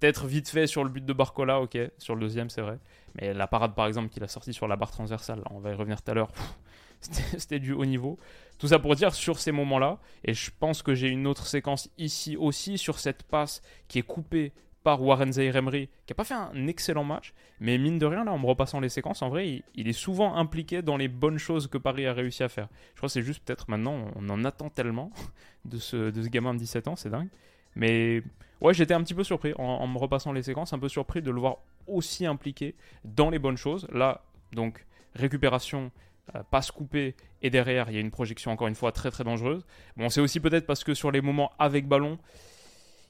Peut-être 0.00 0.26
vite 0.26 0.48
fait 0.48 0.66
sur 0.66 0.84
le 0.84 0.90
but 0.90 1.04
de 1.04 1.12
Barcola, 1.12 1.60
ok, 1.60 1.78
sur 1.98 2.14
le 2.14 2.20
deuxième, 2.20 2.50
c'est 2.50 2.60
vrai. 2.60 2.78
Mais 3.14 3.32
la 3.32 3.46
parade, 3.46 3.74
par 3.74 3.86
exemple, 3.86 4.08
qu'il 4.08 4.22
a 4.22 4.28
sorti 4.28 4.52
sur 4.52 4.68
la 4.68 4.76
barre 4.76 4.90
transversale, 4.90 5.42
on 5.50 5.58
va 5.58 5.70
y 5.70 5.74
revenir 5.74 6.02
tout 6.02 6.10
à 6.10 6.14
l'heure, 6.14 6.32
c'était 7.00 7.58
du 7.58 7.72
haut 7.72 7.86
niveau. 7.86 8.18
Tout 8.58 8.68
ça 8.68 8.78
pour 8.78 8.94
dire 8.94 9.14
sur 9.14 9.38
ces 9.38 9.52
moments-là, 9.52 9.98
et 10.24 10.34
je 10.34 10.50
pense 10.58 10.82
que 10.82 10.94
j'ai 10.94 11.08
une 11.08 11.26
autre 11.26 11.46
séquence 11.46 11.90
ici 11.98 12.36
aussi 12.36 12.78
sur 12.78 12.98
cette 12.98 13.22
passe 13.22 13.62
qui 13.88 13.98
est 13.98 14.02
coupée 14.02 14.52
par 14.86 15.02
Warren 15.02 15.32
Zaire 15.32 15.56
Emery, 15.56 15.88
qui 16.06 16.12
n'a 16.12 16.14
pas 16.14 16.22
fait 16.22 16.34
un 16.34 16.68
excellent 16.68 17.02
match, 17.02 17.34
mais 17.58 17.76
mine 17.76 17.98
de 17.98 18.06
rien, 18.06 18.22
là, 18.22 18.32
en 18.32 18.38
me 18.38 18.46
repassant 18.46 18.78
les 18.78 18.88
séquences, 18.88 19.20
en 19.20 19.28
vrai, 19.28 19.64
il, 19.74 19.88
est 19.88 19.92
souvent 19.92 20.36
impliqué 20.36 20.80
dans 20.80 20.96
les 20.96 21.08
bonnes 21.08 21.38
choses 21.38 21.66
que 21.66 21.76
Paris 21.76 22.06
a 22.06 22.12
réussi 22.12 22.44
à 22.44 22.48
faire. 22.48 22.68
Je 22.92 22.98
crois 22.98 23.08
que 23.08 23.12
c'est 23.14 23.22
juste 23.22 23.44
peut-être 23.44 23.68
maintenant, 23.68 24.12
on 24.14 24.28
en 24.30 24.44
attend 24.44 24.70
tellement 24.70 25.10
de 25.64 25.78
ce, 25.78 26.10
de 26.10 26.22
ce 26.22 26.28
gamin 26.28 26.54
de 26.54 26.60
17 26.60 26.86
ans, 26.86 26.94
c'est 26.94 27.10
dingue. 27.10 27.26
Mais 27.74 28.22
ouais, 28.60 28.74
j'étais 28.74 28.94
un 28.94 29.02
petit 29.02 29.14
peu 29.14 29.24
surpris 29.24 29.52
en, 29.56 29.86
me 29.86 29.98
repassant 29.98 30.32
les 30.32 30.42
séquences, 30.42 30.72
un 30.72 30.78
peu 30.78 30.88
surpris 30.88 31.22
de 31.22 31.30
le 31.30 31.40
voir 31.40 31.58
aussi 31.86 32.26
impliqué 32.26 32.74
dans 33.04 33.30
les 33.30 33.38
bonnes 33.38 33.56
choses. 33.56 33.86
Là, 33.92 34.22
donc, 34.52 34.86
récupération, 35.14 35.90
euh, 36.34 36.42
passe 36.50 36.70
coupée, 36.70 37.14
et 37.42 37.50
derrière, 37.50 37.90
il 37.90 37.94
y 37.94 37.98
a 37.98 38.00
une 38.00 38.10
projection 38.10 38.50
encore 38.50 38.68
une 38.68 38.74
fois 38.74 38.92
très 38.92 39.10
très 39.10 39.24
dangereuse. 39.24 39.64
Bon, 39.96 40.08
c'est 40.08 40.20
aussi 40.20 40.40
peut-être 40.40 40.66
parce 40.66 40.84
que 40.84 40.94
sur 40.94 41.10
les 41.10 41.20
moments 41.20 41.52
avec 41.58 41.86
ballon, 41.86 42.18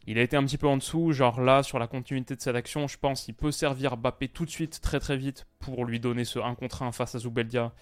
il 0.07 0.19
a 0.19 0.23
été 0.23 0.37
un 0.37 0.45
petit 0.45 0.59
peu 0.59 0.69
en 0.69 0.77
dessous, 0.77 1.13
genre 1.13 1.41
là, 1.41 1.63
sur 1.65 1.79
la 1.79 1.89
continuité 1.89 2.37
de 2.37 2.41
cette 2.41 2.55
action, 2.55 2.87
je 2.87 2.97
pense 2.97 3.23
qu'il 3.23 3.35
peut 3.35 3.51
servir 3.51 3.97
Bappé 3.97 4.29
tout 4.29 4.45
de 4.45 4.51
suite, 4.51 4.81
très 4.81 5.01
très 5.01 5.17
vite, 5.17 5.47
pour 5.59 5.85
lui 5.85 5.99
donner 5.99 6.25
ce 6.25 6.39
1 6.39 6.55
contre 6.55 6.83
1 6.83 6.93
face 6.93 7.17
à 7.17 7.19
Zubeldia. 7.19 7.73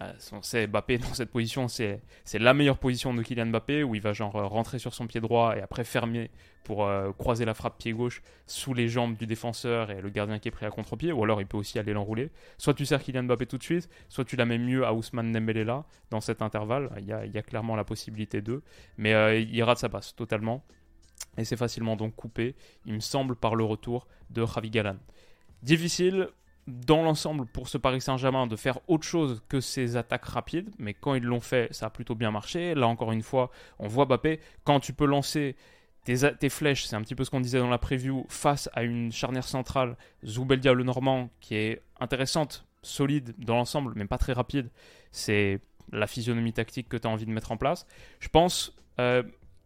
Euh, 0.00 0.12
on 0.32 0.42
sait, 0.42 0.66
Bappé 0.66 0.98
dans 0.98 1.14
cette 1.14 1.30
position, 1.30 1.68
c'est 1.68 2.00
la 2.34 2.54
meilleure 2.54 2.78
position 2.78 3.14
de 3.14 3.22
Kylian 3.22 3.46
Mbappé, 3.46 3.82
où 3.82 3.94
il 3.94 4.00
va 4.00 4.12
genre 4.12 4.36
euh, 4.36 4.46
rentrer 4.46 4.78
sur 4.78 4.94
son 4.94 5.06
pied 5.06 5.20
droit 5.20 5.56
et 5.56 5.60
après 5.60 5.84
fermer 5.84 6.30
pour 6.64 6.86
euh, 6.86 7.12
croiser 7.12 7.44
la 7.44 7.54
frappe 7.54 7.78
pied 7.78 7.92
gauche 7.92 8.22
sous 8.46 8.74
les 8.74 8.88
jambes 8.88 9.16
du 9.16 9.26
défenseur 9.26 9.90
et 9.90 10.00
le 10.00 10.08
gardien 10.10 10.38
qui 10.38 10.48
est 10.48 10.50
pris 10.50 10.66
à 10.66 10.70
contre-pied, 10.70 11.12
ou 11.12 11.22
alors 11.22 11.40
il 11.40 11.46
peut 11.46 11.58
aussi 11.58 11.78
aller 11.78 11.92
l'enrouler. 11.92 12.30
Soit 12.58 12.74
tu 12.74 12.86
sers 12.86 13.02
Kylian 13.02 13.24
Mbappé 13.24 13.46
tout 13.46 13.58
de 13.58 13.62
suite, 13.62 13.88
soit 14.08 14.24
tu 14.24 14.36
la 14.36 14.46
mets 14.46 14.58
mieux 14.58 14.84
à 14.84 14.94
Ousmane 14.94 15.32
Dembélé 15.32 15.64
là, 15.64 15.84
dans 16.10 16.20
cet 16.20 16.42
intervalle, 16.42 16.90
il 16.98 17.04
y 17.04 17.12
a, 17.12 17.24
il 17.24 17.32
y 17.32 17.38
a 17.38 17.42
clairement 17.42 17.76
la 17.76 17.84
possibilité 17.84 18.40
d'eux, 18.40 18.62
mais 18.96 19.42
il 19.42 19.62
rate 19.62 19.78
sa 19.78 19.88
passe 19.88 20.14
totalement 20.16 20.64
et 21.36 21.44
c'est 21.44 21.56
facilement 21.56 21.96
donc 21.96 22.14
coupé, 22.14 22.54
il 22.86 22.94
me 22.94 23.00
semble, 23.00 23.36
par 23.36 23.54
le 23.54 23.64
retour 23.64 24.06
de 24.30 24.44
Javi 24.46 24.70
Galan. 24.70 24.96
Difficile 25.62 26.28
dans 26.66 27.02
l'ensemble 27.02 27.46
pour 27.46 27.68
ce 27.68 27.78
Paris 27.78 28.00
Saint-Germain 28.00 28.46
de 28.46 28.56
faire 28.56 28.78
autre 28.88 29.04
chose 29.04 29.42
que 29.48 29.60
ces 29.60 29.96
attaques 29.96 30.24
rapides, 30.24 30.70
mais 30.78 30.94
quand 30.94 31.14
ils 31.14 31.22
l'ont 31.22 31.40
fait, 31.40 31.72
ça 31.72 31.86
a 31.86 31.90
plutôt 31.90 32.14
bien 32.14 32.30
marché. 32.30 32.74
Là 32.74 32.88
encore 32.88 33.12
une 33.12 33.22
fois, 33.22 33.50
on 33.78 33.88
voit 33.88 34.06
Bappé, 34.06 34.40
quand 34.64 34.80
tu 34.80 34.92
peux 34.92 35.06
lancer 35.06 35.56
tes, 36.04 36.48
flèches, 36.48 36.84
c'est 36.86 36.96
un 36.96 37.02
petit 37.02 37.14
peu 37.14 37.24
ce 37.24 37.30
qu'on 37.30 37.40
disait 37.40 37.58
dans 37.58 37.70
la 37.70 37.78
preview, 37.78 38.26
face 38.28 38.68
à 38.74 38.82
une 38.82 39.10
charnière 39.10 39.44
centrale, 39.44 39.96
Zoubeldia 40.24 40.74
le 40.74 40.84
Normand, 40.84 41.30
qui 41.40 41.56
est 41.56 41.82
intéressante, 41.98 42.66
solide 42.82 43.34
dans 43.38 43.56
l'ensemble, 43.56 43.92
mais 43.96 44.04
pas 44.04 44.18
très 44.18 44.34
rapide, 44.34 44.70
c'est 45.12 45.60
la 45.92 46.06
physionomie 46.06 46.52
tactique 46.52 46.88
que 46.88 46.96
tu 46.96 47.08
as 47.08 47.10
envie 47.10 47.24
de 47.24 47.30
mettre 47.30 47.52
en 47.52 47.56
place. 47.56 47.86
Je 48.20 48.28
pense 48.28 48.76
euh, 49.00 49.22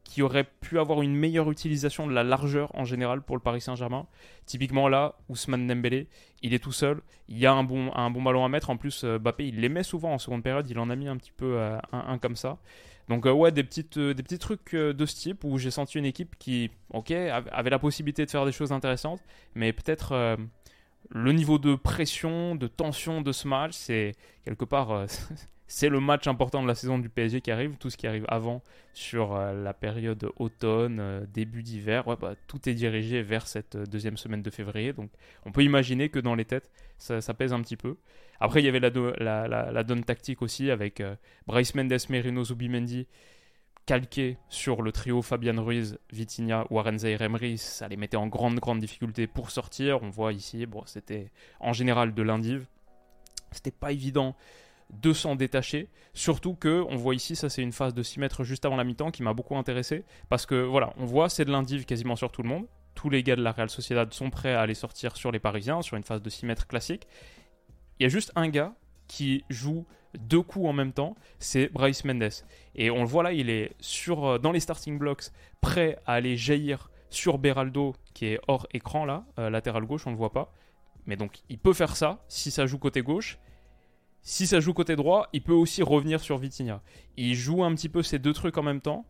qui 0.08 0.22
aurait 0.22 0.44
pu 0.44 0.78
avoir 0.78 1.02
une 1.02 1.14
meilleure 1.14 1.50
utilisation 1.50 2.06
de 2.06 2.14
la 2.14 2.24
largeur 2.24 2.74
en 2.74 2.86
général 2.86 3.20
pour 3.20 3.36
le 3.36 3.42
Paris 3.42 3.60
Saint-Germain. 3.60 4.06
Typiquement 4.46 4.88
là, 4.88 5.16
Ousmane 5.28 5.66
Dembélé, 5.66 6.08
il 6.42 6.54
est 6.54 6.58
tout 6.58 6.72
seul, 6.72 7.02
il 7.28 7.36
y 7.36 7.44
a 7.44 7.52
un 7.52 7.62
bon, 7.62 7.92
un 7.94 8.10
bon 8.10 8.22
ballon 8.22 8.42
à 8.42 8.48
mettre. 8.48 8.70
En 8.70 8.78
plus, 8.78 9.04
euh, 9.04 9.18
Bappé, 9.18 9.46
il 9.46 9.60
l'aimait 9.60 9.82
souvent 9.82 10.14
en 10.14 10.18
seconde 10.18 10.42
période, 10.42 10.68
il 10.70 10.78
en 10.78 10.88
a 10.88 10.96
mis 10.96 11.08
un 11.08 11.18
petit 11.18 11.30
peu 11.30 11.58
euh, 11.58 11.78
un, 11.92 12.16
comme 12.16 12.36
ça. 12.36 12.56
Donc 13.10 13.26
euh, 13.26 13.32
ouais, 13.32 13.52
des, 13.52 13.62
petites, 13.62 13.98
des 13.98 14.22
petits 14.22 14.38
trucs 14.38 14.74
de 14.74 15.06
ce 15.06 15.14
type 15.14 15.44
où 15.44 15.58
j'ai 15.58 15.70
senti 15.70 15.98
une 15.98 16.06
équipe 16.06 16.36
qui, 16.38 16.70
ok, 16.94 17.10
avait 17.10 17.70
la 17.70 17.78
possibilité 17.78 18.24
de 18.24 18.30
faire 18.30 18.46
des 18.46 18.52
choses 18.52 18.72
intéressantes, 18.72 19.20
mais 19.54 19.74
peut-être 19.74 20.38
le 21.10 21.32
niveau 21.32 21.58
de 21.58 21.74
pression, 21.74 22.54
de 22.54 22.66
tension 22.66 23.20
de 23.20 23.32
ce 23.32 23.46
match, 23.46 23.72
c'est 23.74 24.14
quelque 24.42 24.64
part 24.64 25.04
c'est 25.70 25.90
le 25.90 26.00
match 26.00 26.26
important 26.26 26.62
de 26.62 26.66
la 26.66 26.74
saison 26.74 26.98
du 26.98 27.10
PSG 27.10 27.42
qui 27.42 27.50
arrive. 27.50 27.76
Tout 27.76 27.90
ce 27.90 27.98
qui 27.98 28.06
arrive 28.06 28.24
avant 28.28 28.62
sur 28.94 29.36
euh, 29.36 29.52
la 29.52 29.74
période 29.74 30.30
automne, 30.36 30.98
euh, 30.98 31.26
début 31.32 31.62
d'hiver, 31.62 32.04
bah, 32.16 32.34
tout 32.46 32.68
est 32.70 32.74
dirigé 32.74 33.22
vers 33.22 33.46
cette 33.46 33.76
euh, 33.76 33.84
deuxième 33.84 34.16
semaine 34.16 34.42
de 34.42 34.48
février. 34.48 34.94
Donc 34.94 35.10
on 35.44 35.52
peut 35.52 35.62
imaginer 35.62 36.08
que 36.08 36.18
dans 36.18 36.34
les 36.34 36.46
têtes, 36.46 36.70
ça, 36.96 37.20
pèse 37.34 37.52
un 37.52 37.60
petit 37.60 37.76
peu. 37.76 37.96
Après, 38.40 38.62
il 38.62 38.64
y 38.64 38.68
avait 38.68 38.80
la, 38.80 39.84
donne 39.84 40.02
tactique 40.02 40.40
aussi 40.40 40.70
avec 40.70 41.02
Bryce 41.46 41.74
Mendes, 41.74 41.94
Merino, 42.08 42.42
Zubimendi 42.44 43.06
calqué 43.86 44.36
sur 44.50 44.82
le 44.82 44.92
trio 44.92 45.22
Fabian 45.22 45.64
Ruiz, 45.64 45.98
Vitinha, 46.12 46.66
Warren 46.68 46.98
Zaire 46.98 47.22
Emery, 47.22 47.56
ça 47.56 47.88
les 47.88 47.96
mettait 47.96 48.18
en 48.18 48.26
grande 48.26 48.58
grande 48.60 48.80
difficulté 48.80 49.26
pour 49.26 49.50
sortir. 49.50 50.02
On 50.02 50.10
voit 50.10 50.34
ici, 50.34 50.66
c'était 50.84 51.30
en 51.58 51.72
général 51.72 52.12
de 52.12 52.22
l'indive. 52.22 52.66
C'était 53.50 53.70
pas 53.70 53.92
évident 53.92 54.36
de 54.90 55.12
s'en 55.12 55.36
détacher. 55.36 55.88
Surtout 56.14 56.54
que, 56.54 56.84
on 56.88 56.96
voit 56.96 57.14
ici, 57.14 57.36
ça 57.36 57.48
c'est 57.48 57.62
une 57.62 57.72
phase 57.72 57.94
de 57.94 58.02
6 58.02 58.20
mètres 58.20 58.44
juste 58.44 58.64
avant 58.64 58.76
la 58.76 58.84
mi-temps 58.84 59.10
qui 59.10 59.22
m'a 59.22 59.34
beaucoup 59.34 59.56
intéressé. 59.56 60.04
Parce 60.28 60.46
que 60.46 60.54
voilà, 60.54 60.92
on 60.98 61.04
voit 61.04 61.28
c'est 61.28 61.44
de 61.44 61.50
l'indive 61.50 61.84
quasiment 61.84 62.16
sur 62.16 62.30
tout 62.32 62.42
le 62.42 62.48
monde. 62.48 62.66
tous 62.94 63.10
les 63.10 63.22
gars 63.22 63.36
de 63.36 63.42
la 63.42 63.52
Real 63.52 63.70
Sociedad 63.70 64.12
sont 64.12 64.28
prêts 64.28 64.54
à 64.54 64.62
aller 64.62 64.74
sortir 64.74 65.16
sur 65.16 65.30
les 65.30 65.38
Parisiens, 65.38 65.82
sur 65.82 65.96
une 65.96 66.02
phase 66.02 66.20
de 66.20 66.30
6 66.30 66.46
mètres 66.46 66.66
classique. 66.66 67.06
Il 68.00 68.02
y 68.02 68.06
a 68.06 68.08
juste 68.08 68.32
un 68.34 68.48
gars 68.48 68.74
qui 69.06 69.44
joue 69.50 69.86
deux 70.18 70.42
coups 70.42 70.66
en 70.66 70.72
même 70.72 70.92
temps, 70.92 71.16
c'est 71.38 71.68
Bryce 71.68 72.04
Mendes. 72.04 72.30
Et 72.74 72.90
on 72.90 73.00
le 73.00 73.06
voit 73.06 73.22
là, 73.22 73.32
il 73.32 73.50
est 73.50 73.72
sur, 73.80 74.24
euh, 74.24 74.38
dans 74.38 74.52
les 74.52 74.60
starting 74.60 74.98
blocks, 74.98 75.24
prêt 75.60 75.98
à 76.06 76.14
aller 76.14 76.36
jaillir 76.36 76.90
sur 77.10 77.38
Beraldo, 77.38 77.94
qui 78.14 78.26
est 78.26 78.40
hors 78.48 78.66
écran 78.72 79.04
là, 79.04 79.24
euh, 79.38 79.50
latéral 79.50 79.84
gauche, 79.84 80.06
on 80.06 80.10
ne 80.10 80.14
le 80.14 80.18
voit 80.18 80.32
pas. 80.32 80.52
Mais 81.06 81.16
donc 81.16 81.38
il 81.48 81.58
peut 81.58 81.72
faire 81.72 81.96
ça 81.96 82.22
si 82.28 82.50
ça 82.50 82.66
joue 82.66 82.78
côté 82.78 83.02
gauche. 83.02 83.38
Si 84.22 84.46
ça 84.46 84.60
joue 84.60 84.74
côté 84.74 84.96
droit, 84.96 85.28
il 85.32 85.42
peut 85.42 85.52
aussi 85.52 85.82
revenir 85.82 86.20
sur 86.20 86.38
Vitinha. 86.38 86.82
Il 87.16 87.34
joue 87.34 87.64
un 87.64 87.74
petit 87.74 87.88
peu 87.88 88.02
ces 88.02 88.18
deux 88.18 88.32
trucs 88.32 88.58
en 88.58 88.62
même 88.62 88.80
temps. 88.80 89.06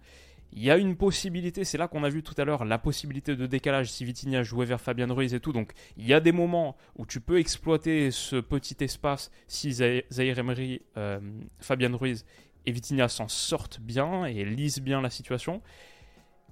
Il 0.52 0.62
y 0.62 0.70
a 0.70 0.78
une 0.78 0.96
possibilité, 0.96 1.64
c'est 1.64 1.76
là 1.76 1.88
qu'on 1.88 2.04
a 2.04 2.08
vu 2.08 2.22
tout 2.22 2.34
à 2.38 2.44
l'heure 2.44 2.64
la 2.64 2.78
possibilité 2.78 3.36
de 3.36 3.46
décalage 3.46 3.90
si 3.90 4.04
Vitinha 4.04 4.42
jouait 4.42 4.64
vers 4.64 4.80
Fabien 4.80 5.12
Ruiz 5.12 5.34
et 5.34 5.40
tout. 5.40 5.52
Donc 5.52 5.72
il 5.98 6.06
y 6.06 6.14
a 6.14 6.20
des 6.20 6.32
moments 6.32 6.76
où 6.96 7.04
tu 7.04 7.20
peux 7.20 7.38
exploiter 7.38 8.10
ce 8.10 8.36
petit 8.36 8.76
espace 8.80 9.30
si 9.46 9.72
Zahir 9.72 10.38
Emery, 10.38 10.80
euh, 10.96 11.20
Fabien 11.60 11.94
Ruiz 11.94 12.24
et 12.64 12.72
Vitinha 12.72 13.08
s'en 13.08 13.28
sortent 13.28 13.80
bien 13.80 14.24
et 14.24 14.44
lisent 14.44 14.80
bien 14.80 15.02
la 15.02 15.10
situation. 15.10 15.60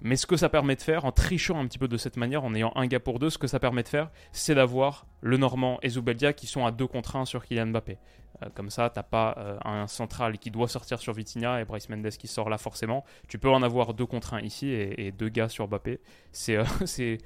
Mais 0.01 0.15
ce 0.15 0.27
que 0.27 0.37
ça 0.37 0.49
permet 0.49 0.75
de 0.75 0.81
faire, 0.81 1.05
en 1.05 1.11
trichant 1.11 1.59
un 1.59 1.65
petit 1.65 1.79
peu 1.79 1.87
de 1.87 1.97
cette 1.97 2.17
manière, 2.17 2.43
en 2.43 2.53
ayant 2.53 2.71
un 2.75 2.85
gars 2.85 2.99
pour 2.99 3.17
deux, 3.17 3.29
ce 3.29 3.37
que 3.37 3.47
ça 3.47 3.59
permet 3.59 3.83
de 3.83 3.87
faire, 3.87 4.11
c'est 4.31 4.53
d'avoir 4.53 5.07
le 5.21 5.37
Normand 5.37 5.79
et 5.81 5.89
Zubeldia 5.89 6.33
qui 6.33 6.45
sont 6.45 6.65
à 6.65 6.71
deux 6.71 6.87
contre 6.87 7.15
un 7.15 7.25
sur 7.25 7.43
Kylian 7.43 7.67
Mbappé. 7.67 7.97
Euh, 8.43 8.49
comme 8.53 8.69
ça, 8.69 8.89
t'as 8.89 9.03
pas 9.03 9.35
euh, 9.37 9.57
un 9.65 9.87
central 9.87 10.37
qui 10.37 10.51
doit 10.51 10.67
sortir 10.67 10.99
sur 10.99 11.13
Vitinha 11.13 11.61
et 11.61 11.65
Bryce 11.65 11.89
Mendes 11.89 12.09
qui 12.09 12.27
sort 12.27 12.49
là 12.49 12.57
forcément. 12.57 13.03
Tu 13.27 13.39
peux 13.39 13.49
en 13.49 13.63
avoir 13.63 13.95
deux 13.95 14.05
contre 14.05 14.35
un 14.35 14.41
ici 14.41 14.69
et, 14.69 15.11
deux 15.11 15.29
gars 15.29 15.49
sur 15.49 15.67
Mbappé. 15.67 15.99
C'est, 16.31 16.57
euh, 16.57 16.63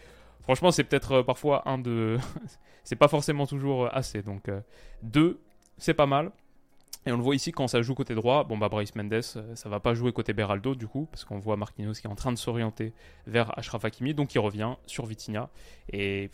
franchement, 0.43 0.71
c'est 0.71 0.85
peut-être 0.85 1.21
parfois 1.23 1.67
un 1.67 1.77
de, 1.77 2.17
c'est 2.85 2.95
pas 2.95 3.09
forcément 3.09 3.45
toujours 3.45 3.93
assez. 3.93 4.21
Donc 4.21 4.49
deux, 5.03 5.41
c'est 5.77 5.93
pas 5.93 6.05
mal. 6.05 6.31
Et 7.05 7.12
on 7.12 7.17
le 7.17 7.24
voit 7.24 7.36
ici 7.36 7.51
quand 7.51 7.67
ça 7.67 7.81
joue 7.81 7.96
côté 7.96 8.13
droit, 8.13 8.43
bon 8.43 8.58
bah 8.58 8.70
Bryce 8.70 8.93
Mendes, 8.96 9.13
euh, 9.13 9.55
ça 9.55 9.70
va 9.70 9.79
pas 9.79 9.96
jouer 9.96 10.12
côté 10.12 10.34
Beraldo 10.34 10.75
du 10.75 10.88
coup, 10.88 11.08
parce 11.10 11.25
qu'on 11.25 11.39
voit 11.39 11.58
Marquinhos 11.58 11.93
qui 11.93 12.05
est 12.05 12.10
en 12.10 12.15
train 12.15 12.31
de 12.31 12.38
s'orienter 12.38 12.93
vers 13.25 13.58
Ashraf 13.58 13.86
Hakimi, 13.86 14.13
donc 14.13 14.36
il 14.36 14.39
revient 14.39 14.75
sur 14.86 15.08
Vitinha. 15.08 15.50
Et 15.91 16.29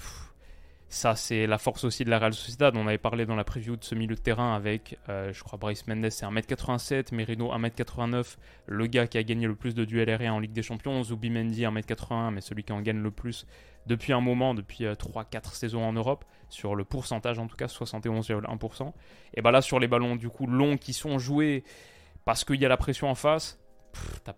ça 0.89 1.15
c'est 1.15 1.47
la 1.47 1.57
force 1.57 1.83
aussi 1.83 2.05
de 2.05 2.09
la 2.09 2.19
Real 2.19 2.33
Sociedad. 2.33 2.75
On 2.77 2.87
avait 2.87 2.97
parlé 2.97 3.25
dans 3.25 3.35
la 3.35 3.43
preview 3.43 3.75
de 3.75 3.83
ce 3.83 3.95
milieu 3.95 4.15
de 4.15 4.21
terrain 4.21 4.55
avec, 4.55 4.97
euh, 5.09 5.33
je 5.33 5.43
crois 5.43 5.59
Bryce 5.59 5.87
Mendes 5.87 6.09
c'est 6.09 6.25
1m87, 6.25 7.13
Merino 7.13 7.51
1m89, 7.53 8.37
le 8.67 8.87
gars 8.87 9.07
qui 9.07 9.17
a 9.17 9.23
gagné 9.23 9.47
le 9.47 9.55
plus 9.55 9.75
de 9.75 9.85
duels 9.85 10.09
aériens 10.09 10.33
en 10.33 10.39
Ligue 10.39 10.53
des 10.53 10.63
Champions, 10.63 11.03
Zubimendi 11.03 11.63
1m81, 11.63 12.31
mais 12.31 12.41
celui 12.41 12.63
qui 12.63 12.71
en 12.71 12.81
gagne 12.81 13.01
le 13.01 13.11
plus 13.11 13.45
depuis 13.85 14.13
un 14.13 14.21
moment, 14.21 14.53
depuis 14.53 14.83
3-4 14.83 15.35
euh, 15.35 15.39
saisons 15.51 15.83
en 15.83 15.93
Europe, 15.93 16.25
sur 16.49 16.75
le 16.75 16.83
pourcentage 16.83 17.39
en 17.39 17.47
tout 17.47 17.55
cas, 17.55 17.67
71,1%. 17.67 18.93
Et 19.33 19.41
bah 19.41 19.51
là, 19.51 19.61
sur 19.61 19.79
les 19.79 19.87
ballons 19.87 20.15
du 20.15 20.29
coup 20.29 20.47
longs 20.47 20.77
qui 20.77 20.93
sont 20.93 21.19
joués 21.19 21.63
parce 22.25 22.43
qu'il 22.43 22.61
y 22.61 22.65
a 22.65 22.69
la 22.69 22.77
pression 22.77 23.09
en 23.09 23.15
face, 23.15 23.59
t'as 24.23 24.35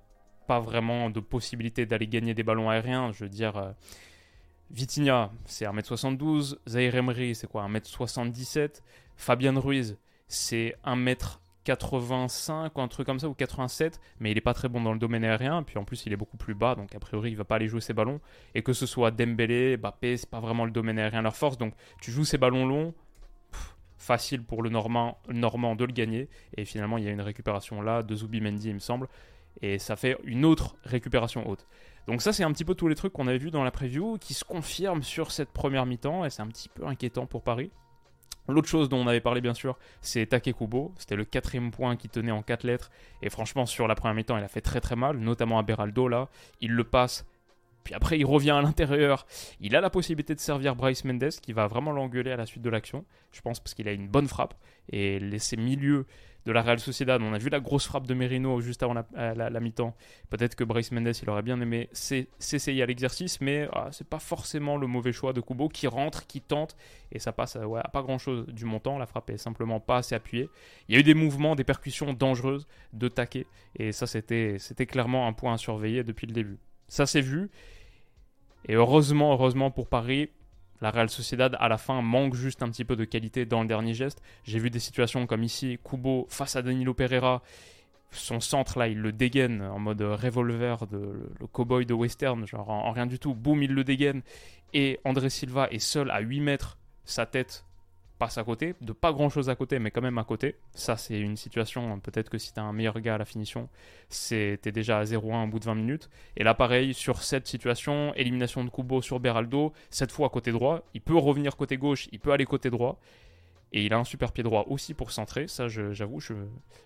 pas 0.48 0.60
vraiment 0.60 1.10
de 1.10 1.20
possibilité 1.20 1.86
d'aller 1.86 2.08
gagner 2.08 2.34
des 2.34 2.44
ballons 2.44 2.70
aériens. 2.70 3.12
Je 3.12 3.24
veux 3.24 3.29
dire, 3.29 3.58
euh, 3.58 3.72
Vitinha, 4.72 5.32
c'est 5.46 5.66
1m72, 5.66 6.58
Zaire 6.68 6.96
Emery, 6.96 7.34
c'est 7.34 7.48
quoi 7.48 7.68
1m77, 7.68 8.82
Fabien 9.16 9.60
Ruiz, 9.60 9.98
c'est 10.28 10.76
1m 10.86 11.40
85 11.64 12.78
ou 12.78 12.82
un 12.82 12.88
truc 12.88 13.06
comme 13.06 13.20
ça, 13.20 13.28
ou 13.28 13.34
87, 13.34 14.00
mais 14.20 14.32
il 14.32 14.38
est 14.38 14.42
pas 14.42 14.54
très 14.54 14.70
bon 14.70 14.82
dans 14.82 14.94
le 14.94 15.00
domaine 15.00 15.24
aérien, 15.24 15.64
puis 15.64 15.78
en 15.78 15.84
plus 15.84 16.06
il 16.06 16.14
est 16.14 16.16
beaucoup 16.16 16.38
plus 16.38 16.54
bas, 16.54 16.76
donc 16.76 16.96
a 16.96 17.00
priori 17.00 17.32
il 17.32 17.36
va 17.36 17.44
pas 17.44 17.56
aller 17.56 17.68
jouer 17.68 17.82
ses 17.82 17.94
ballons, 17.94 18.22
et 18.56 18.62
que 18.62 18.74
ce 18.74 18.86
soit 18.86 19.12
Dembélé, 19.12 19.78
Mbappé, 19.78 20.18
c'est 20.18 20.30
pas 20.30 20.40
vraiment 20.40 20.66
le 20.66 20.72
domaine 20.72 21.00
aérien 21.00 21.22
leur 21.22 21.36
force, 21.36 21.58
donc 21.58 21.74
tu 22.02 22.12
joues 22.12 22.26
ces 22.26 22.38
ballons 22.38 22.66
longs, 22.66 22.94
facile 23.98 24.44
pour 24.44 24.64
le 24.64 24.70
Normand, 24.70 25.20
Normand 25.30 25.76
de 25.76 25.86
le 25.86 25.94
gagner, 25.94 26.30
et 26.56 26.64
finalement 26.64 26.98
il 26.98 27.04
y 27.04 27.08
a 27.08 27.12
une 27.12 27.22
récupération 27.22 27.82
là 27.82 28.04
de 28.04 28.16
Zubimendi 28.16 28.70
il 28.70 28.76
me 28.76 28.80
semble, 28.80 29.08
et 29.62 29.80
ça 29.80 29.96
fait 29.96 30.18
une 30.24 30.46
autre 30.46 30.76
récupération 30.84 31.48
haute. 31.50 31.68
Donc 32.10 32.24
ça 32.24 32.34
c'est 32.34 32.44
un 32.44 32.51
petit 32.51 32.66
peu 32.66 32.74
tous 32.74 32.88
les 32.88 32.96
trucs 32.96 33.13
qu'on 33.13 33.28
avait 33.28 33.38
vu 33.38 33.51
dans 33.51 33.63
la 33.63 33.70
preview 33.70 34.18
qui 34.18 34.34
se 34.34 34.44
confirment 34.44 35.04
sur 35.04 35.30
cette 35.30 35.51
première 35.51 35.86
mi-temps, 35.86 36.25
et 36.25 36.32
c'est 36.32 36.42
un 36.42 36.48
petit 36.48 36.68
peu 36.68 36.88
inquiétant 36.88 37.28
pour 37.28 37.44
Paris. 37.44 37.70
L'autre 38.48 38.68
chose 38.68 38.89
dont 38.89 38.98
on 38.98 39.06
avait 39.06 39.22
parlé 39.22 39.42
bien 39.42 39.54
sûr, 39.54 39.78
c'est 40.01 40.25
Takekubo. 40.25 40.92
C'était 40.98 41.16
le 41.16 41.24
quatrième 41.24 41.70
point 41.70 41.96
qui 41.98 42.10
tenait 42.10 42.32
en 42.32 42.42
quatre 42.42 42.63
lettres. 42.63 42.89
Et 43.22 43.30
franchement, 43.30 43.68
sur 43.68 43.88
la 43.88 43.94
première 43.94 44.16
mi-temps, 44.16 44.38
il 44.38 44.44
a 44.44 44.48
fait 44.48 44.62
très 44.62 44.82
très 44.82 44.96
mal, 44.96 45.18
notamment 45.18 45.60
à 45.60 45.62
Beraldo 45.62 46.08
là. 46.08 46.30
Il 46.62 46.72
le 46.72 46.84
passe 46.84 47.28
puis 47.84 47.94
après, 47.94 48.20
il 48.20 48.26
revient 48.26 48.52
à 48.52 48.62
l'intérieur. 48.62 49.26
Il 49.60 49.76
a 49.76 49.82
la 49.82 49.90
possibilité 49.90 50.36
de 50.36 50.40
servir 50.40 50.76
Bryce 50.76 51.06
Mendes, 51.06 51.30
qui 51.42 51.54
va 51.54 51.68
vraiment 51.68 51.92
l'engueuler 51.92 52.32
à 52.32 52.38
la 52.38 52.46
suite 52.46 52.64
de 52.64 52.70
l'action. 52.70 53.06
Je 53.32 53.42
pense 53.42 53.60
parce 53.60 53.74
qu'il 53.74 53.88
a 53.88 53.92
une 53.92 54.08
bonne 54.08 54.28
frappe. 54.28 54.54
Et 54.92 55.20
laisser 55.20 55.58
milieu 55.58 56.06
de 56.46 56.52
la 56.52 56.62
Real 56.62 56.80
Sociedad, 56.80 57.22
on 57.22 57.34
a 57.34 57.38
vu 57.38 57.50
la 57.50 57.60
grosse 57.60 57.86
frappe 57.86 58.08
de 58.08 58.14
Merino 58.14 58.62
juste 58.62 58.82
avant 58.82 58.94
la, 58.94 59.60
mi-temps. 59.60 59.96
Peut-être 60.30 60.56
que 60.56 60.64
Bryce 60.64 60.92
Mendes, 60.92 61.14
il 61.22 61.30
aurait 61.30 61.42
bien 61.42 61.60
aimé 61.60 61.90
s'essayer 61.92 62.82
à 62.82 62.86
l'exercice, 62.86 63.42
mais 63.42 63.68
ah, 63.74 63.90
c'est 63.92 64.08
pas 64.08 64.20
forcément 64.20 64.78
le 64.78 64.88
mauvais 64.88 65.12
choix 65.12 65.34
de 65.34 65.42
Kubo 65.42 65.68
qui 65.68 65.88
rentre, 65.88 66.26
qui 66.28 66.42
tente, 66.42 66.76
et 67.12 67.20
ça 67.20 67.34
passe 67.34 67.56
à, 67.56 67.68
pas 67.90 68.02
grand-chose 68.02 68.48
du 68.48 68.66
montant. 68.66 68.98
La 68.98 69.06
frappe 69.06 69.30
est 69.30 69.38
simplement 69.38 69.80
pas 69.80 69.98
assez 69.98 70.16
appuyée. 70.16 70.50
Il 70.88 70.96
y 70.96 70.98
a 70.98 71.02
eu 71.02 71.04
des 71.04 71.14
mouvements, 71.14 71.56
des 71.56 71.66
percussions 71.66 72.14
dangereuses 72.14 72.68
de 72.94 73.10
taquet, 73.10 73.46
et 73.76 73.92
ça, 73.92 74.08
c'était 74.08 74.86
clairement 74.88 75.28
un 75.28 75.34
point 75.34 75.54
à 75.54 75.58
surveiller 75.58 76.04
depuis 76.04 76.26
le 76.26 76.34
début. 76.34 76.58
Ça 76.89 77.05
s'est 77.05 77.22
vu. 77.22 77.50
Et 78.67 78.75
heureusement, 78.75 79.31
heureusement 79.34 79.72
pour 79.72 79.88
Paris, 79.88 80.29
la 80.81 80.91
Real 80.91 81.10
Sociedad 81.10 81.55
à 81.60 81.69
la 81.69 81.77
fin 81.77 82.01
manque 82.01 82.36
juste 82.36 82.62
un 82.63 82.69
petit 82.69 82.86
peu 82.86 82.96
de 82.96 83.05
qualité 83.05 83.46
dans 83.46 83.62
le 83.62 83.67
dernier 83.67 83.93
geste. 83.93 84.22
J'ai 84.43 84.60
vu 84.60 84.69
des 84.69 84.79
situations 84.79 85.25
comme 85.27 85.43
ici, 85.43 85.79
Kubo 85.84 86.27
face 86.29 86.55
à 86.55 86.62
Danilo 86.62 86.93
Pereira, 86.93 87.41
son 88.12 88.39
centre 88.39 88.79
là, 88.79 88.88
il 88.88 89.00
le 89.00 89.12
dégaine 89.12 89.62
en 89.62 89.79
mode 89.79 90.01
revolver, 90.01 90.88
de, 90.88 91.31
le, 91.39 91.48
cowboy 91.48 91.86
de 91.86 91.93
western, 91.93 92.46
genre 92.48 92.69
en, 92.69 92.88
en, 92.88 92.91
rien 92.91 93.05
du 93.05 93.19
tout, 93.19 93.36
boum, 93.36 93.62
il 93.62 93.74
le 93.74 93.84
dégaine. 93.84 94.24
Et 94.74 95.00
André 95.03 95.29
Silva 95.29 95.67
est 95.69 95.79
seul 95.79 96.10
à 96.10 96.19
8 96.19 96.41
mètres, 96.41 96.77
sa 97.05 97.25
tête 97.25 97.65
passe 98.20 98.38
à 98.38 98.44
côté, 98.44 98.76
de 98.82 98.92
pas 98.92 99.14
grand 99.14 99.30
chose 99.30 99.50
à 99.50 99.56
côté, 99.56 99.80
mais 99.80 99.92
quand 99.92 100.02
même 100.02 100.18
à 100.18 100.26
côté. 100.26 100.58
Ça, 100.76 100.98
c'est 100.98 101.20
une 101.20 101.38
situation, 101.38 102.00
peut-être 102.02 102.30
que 102.30 102.38
si 102.38 102.54
t'as 102.54 102.62
un 102.62 102.74
meilleur 102.74 103.00
gars 103.00 103.16
à 103.16 103.18
la 103.18 103.26
finition, 103.26 103.70
c'était 104.10 104.72
déjà 104.72 105.00
à 105.00 105.04
0-1 105.06 105.46
au 105.46 105.48
bout 105.48 105.60
de 105.60 105.66
20 105.66 105.76
minutes. 105.76 106.10
Et 106.36 106.44
là, 106.44 106.54
pareil, 106.54 106.94
sur 106.94 107.24
cette 107.24 107.48
situation, 107.48 108.14
élimination 108.16 108.64
de 108.64 108.70
Kubo 108.70 109.02
sur 109.02 109.20
Beraldo, 109.20 109.74
cette 109.90 110.12
fois 110.12 110.30
côté 110.30 110.52
droit, 110.52 110.84
il 110.94 111.02
peut 111.02 111.16
revenir 111.16 111.56
côté 111.56 111.78
gauche, 111.78 112.10
il 112.12 112.20
peut 112.20 112.34
aller 112.34 112.46
côté 112.46 112.70
droit. 112.70 113.00
Et 113.72 113.86
il 113.86 113.94
a 113.94 113.98
un 113.98 114.04
super 114.04 114.32
pied 114.34 114.44
droit 114.44 114.66
aussi 114.68 114.94
pour 114.94 115.12
centrer, 115.12 115.48
ça 115.48 115.68
j'avoue, 115.68 116.20
je, 116.20 116.34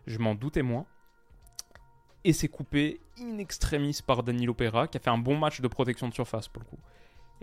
je 0.06 0.20
m'en 0.20 0.36
doutais 0.36 0.62
moins. 0.62 0.86
Et 2.26 2.32
c'est 2.32 2.48
coupé 2.48 3.02
in 3.20 3.38
extremis 3.38 4.00
par 4.06 4.24
Danilo 4.24 4.54
Pera, 4.54 4.88
qui 4.88 4.98
a 4.98 5.00
fait 5.00 5.10
un 5.10 5.18
bon 5.18 5.38
match 5.38 5.62
de 5.62 5.68
protection 5.68 6.08
de 6.08 6.14
surface 6.14 6.48
pour 6.48 6.62
le 6.62 6.68
coup. 6.68 6.80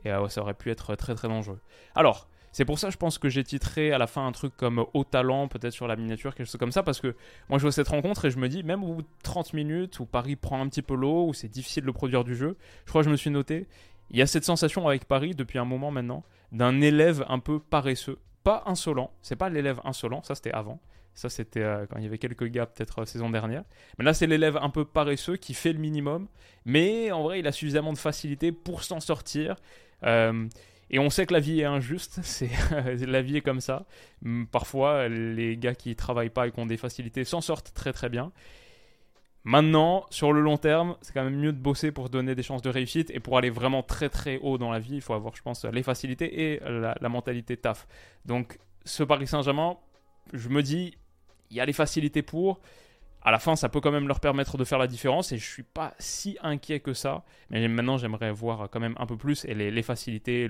Et 0.04 0.10
euh, 0.10 0.28
ça 0.28 0.40
aurait 0.40 0.54
pu 0.54 0.70
être 0.70 0.94
très 0.94 1.14
très 1.14 1.28
dangereux. 1.28 1.60
Alors, 1.94 2.28
c'est 2.52 2.64
pour 2.64 2.78
ça, 2.78 2.90
je 2.90 2.96
pense 2.96 3.18
que 3.18 3.28
j'ai 3.28 3.44
titré 3.44 3.92
à 3.92 3.98
la 3.98 4.06
fin 4.06 4.26
un 4.26 4.32
truc 4.32 4.56
comme 4.56 4.84
haut 4.92 5.04
talent, 5.04 5.48
peut-être 5.48 5.72
sur 5.72 5.86
la 5.86 5.96
miniature, 5.96 6.34
quelque 6.34 6.46
chose 6.46 6.58
comme 6.58 6.72
ça, 6.72 6.82
parce 6.82 7.00
que 7.00 7.14
moi 7.48 7.58
je 7.58 7.62
vois 7.62 7.72
cette 7.72 7.88
rencontre 7.88 8.24
et 8.24 8.30
je 8.30 8.38
me 8.38 8.48
dis, 8.48 8.62
même 8.62 8.82
au 8.82 8.94
bout 8.94 9.02
de 9.02 9.08
30 9.22 9.52
minutes, 9.54 10.00
où 10.00 10.06
Paris 10.06 10.36
prend 10.36 10.60
un 10.60 10.68
petit 10.68 10.82
peu 10.82 10.94
l'eau, 10.94 11.28
où 11.28 11.34
c'est 11.34 11.48
difficile 11.48 11.84
de 11.84 11.90
produire 11.90 12.24
du 12.24 12.34
jeu, 12.34 12.56
je 12.84 12.90
crois 12.90 13.02
que 13.02 13.06
je 13.06 13.10
me 13.10 13.16
suis 13.16 13.30
noté, 13.30 13.68
il 14.10 14.18
y 14.18 14.22
a 14.22 14.26
cette 14.26 14.44
sensation 14.44 14.88
avec 14.88 15.04
Paris 15.04 15.34
depuis 15.34 15.58
un 15.58 15.64
moment 15.64 15.90
maintenant, 15.90 16.24
d'un 16.50 16.80
élève 16.80 17.24
un 17.28 17.38
peu 17.38 17.60
paresseux. 17.60 18.18
Pas 18.42 18.64
insolent, 18.66 19.12
c'est 19.22 19.36
pas 19.36 19.48
l'élève 19.48 19.80
insolent, 19.84 20.22
ça 20.22 20.34
c'était 20.34 20.52
avant. 20.52 20.80
Ça, 21.14 21.28
c'était 21.28 21.60
euh, 21.60 21.86
quand 21.86 21.98
il 21.98 22.04
y 22.04 22.06
avait 22.06 22.18
quelques 22.18 22.46
gars, 22.46 22.66
peut-être 22.66 23.00
euh, 23.00 23.04
saison 23.04 23.30
dernière. 23.30 23.64
Mais 23.98 24.04
là, 24.04 24.14
c'est 24.14 24.26
l'élève 24.26 24.56
un 24.56 24.70
peu 24.70 24.84
paresseux 24.84 25.36
qui 25.36 25.54
fait 25.54 25.72
le 25.72 25.78
minimum. 25.78 26.28
Mais 26.64 27.10
en 27.10 27.22
vrai, 27.22 27.40
il 27.40 27.46
a 27.46 27.52
suffisamment 27.52 27.92
de 27.92 27.98
facilité 27.98 28.52
pour 28.52 28.84
s'en 28.84 29.00
sortir. 29.00 29.56
Euh, 30.04 30.46
et 30.90 30.98
on 30.98 31.08
sait 31.08 31.24
que 31.24 31.32
la 31.32 31.40
vie 31.40 31.60
est 31.60 31.64
injuste, 31.64 32.20
c'est 32.22 32.50
la 33.06 33.22
vie 33.22 33.36
est 33.36 33.40
comme 33.40 33.60
ça. 33.60 33.86
Hum, 34.24 34.46
parfois, 34.50 35.08
les 35.08 35.56
gars 35.56 35.74
qui 35.74 35.96
travaillent 35.96 36.30
pas 36.30 36.48
et 36.48 36.50
qui 36.50 36.60
ont 36.60 36.66
des 36.66 36.76
facilités 36.76 37.24
s'en 37.24 37.40
sortent 37.40 37.72
très 37.74 37.92
très 37.92 38.08
bien. 38.08 38.32
Maintenant, 39.44 40.04
sur 40.10 40.34
le 40.34 40.42
long 40.42 40.58
terme, 40.58 40.96
c'est 41.00 41.14
quand 41.14 41.24
même 41.24 41.36
mieux 41.36 41.52
de 41.52 41.58
bosser 41.58 41.92
pour 41.92 42.10
donner 42.10 42.34
des 42.34 42.42
chances 42.42 42.60
de 42.60 42.68
réussite 42.68 43.10
et 43.10 43.20
pour 43.20 43.38
aller 43.38 43.48
vraiment 43.48 43.82
très 43.82 44.10
très 44.10 44.38
haut 44.38 44.58
dans 44.58 44.70
la 44.70 44.78
vie, 44.78 44.96
il 44.96 45.00
faut 45.00 45.14
avoir, 45.14 45.34
je 45.34 45.40
pense, 45.40 45.64
les 45.64 45.82
facilités 45.82 46.52
et 46.52 46.60
la, 46.60 46.94
la 47.00 47.08
mentalité 47.08 47.56
taf. 47.56 47.86
Donc, 48.26 48.58
ce 48.84 49.02
Paris 49.02 49.26
Saint-Germain, 49.26 49.78
je 50.34 50.50
me 50.50 50.62
dis, 50.62 50.94
il 51.50 51.56
y 51.56 51.60
a 51.60 51.64
les 51.64 51.72
facilités 51.72 52.20
pour 52.20 52.60
à 53.22 53.30
la 53.30 53.38
fin, 53.38 53.56
ça 53.56 53.68
peut 53.68 53.80
quand 53.80 53.90
même 53.90 54.08
leur 54.08 54.20
permettre 54.20 54.56
de 54.56 54.64
faire 54.64 54.78
la 54.78 54.86
différence 54.86 55.32
et 55.32 55.38
je 55.38 55.46
suis 55.46 55.62
pas 55.62 55.94
si 55.98 56.38
inquiet 56.42 56.80
que 56.80 56.94
ça. 56.94 57.24
Mais 57.50 57.66
maintenant, 57.68 57.98
j'aimerais 57.98 58.32
voir 58.32 58.68
quand 58.70 58.80
même 58.80 58.94
un 58.98 59.06
peu 59.06 59.16
plus 59.16 59.44
et 59.44 59.54
les, 59.54 59.82
facilités, 59.82 60.48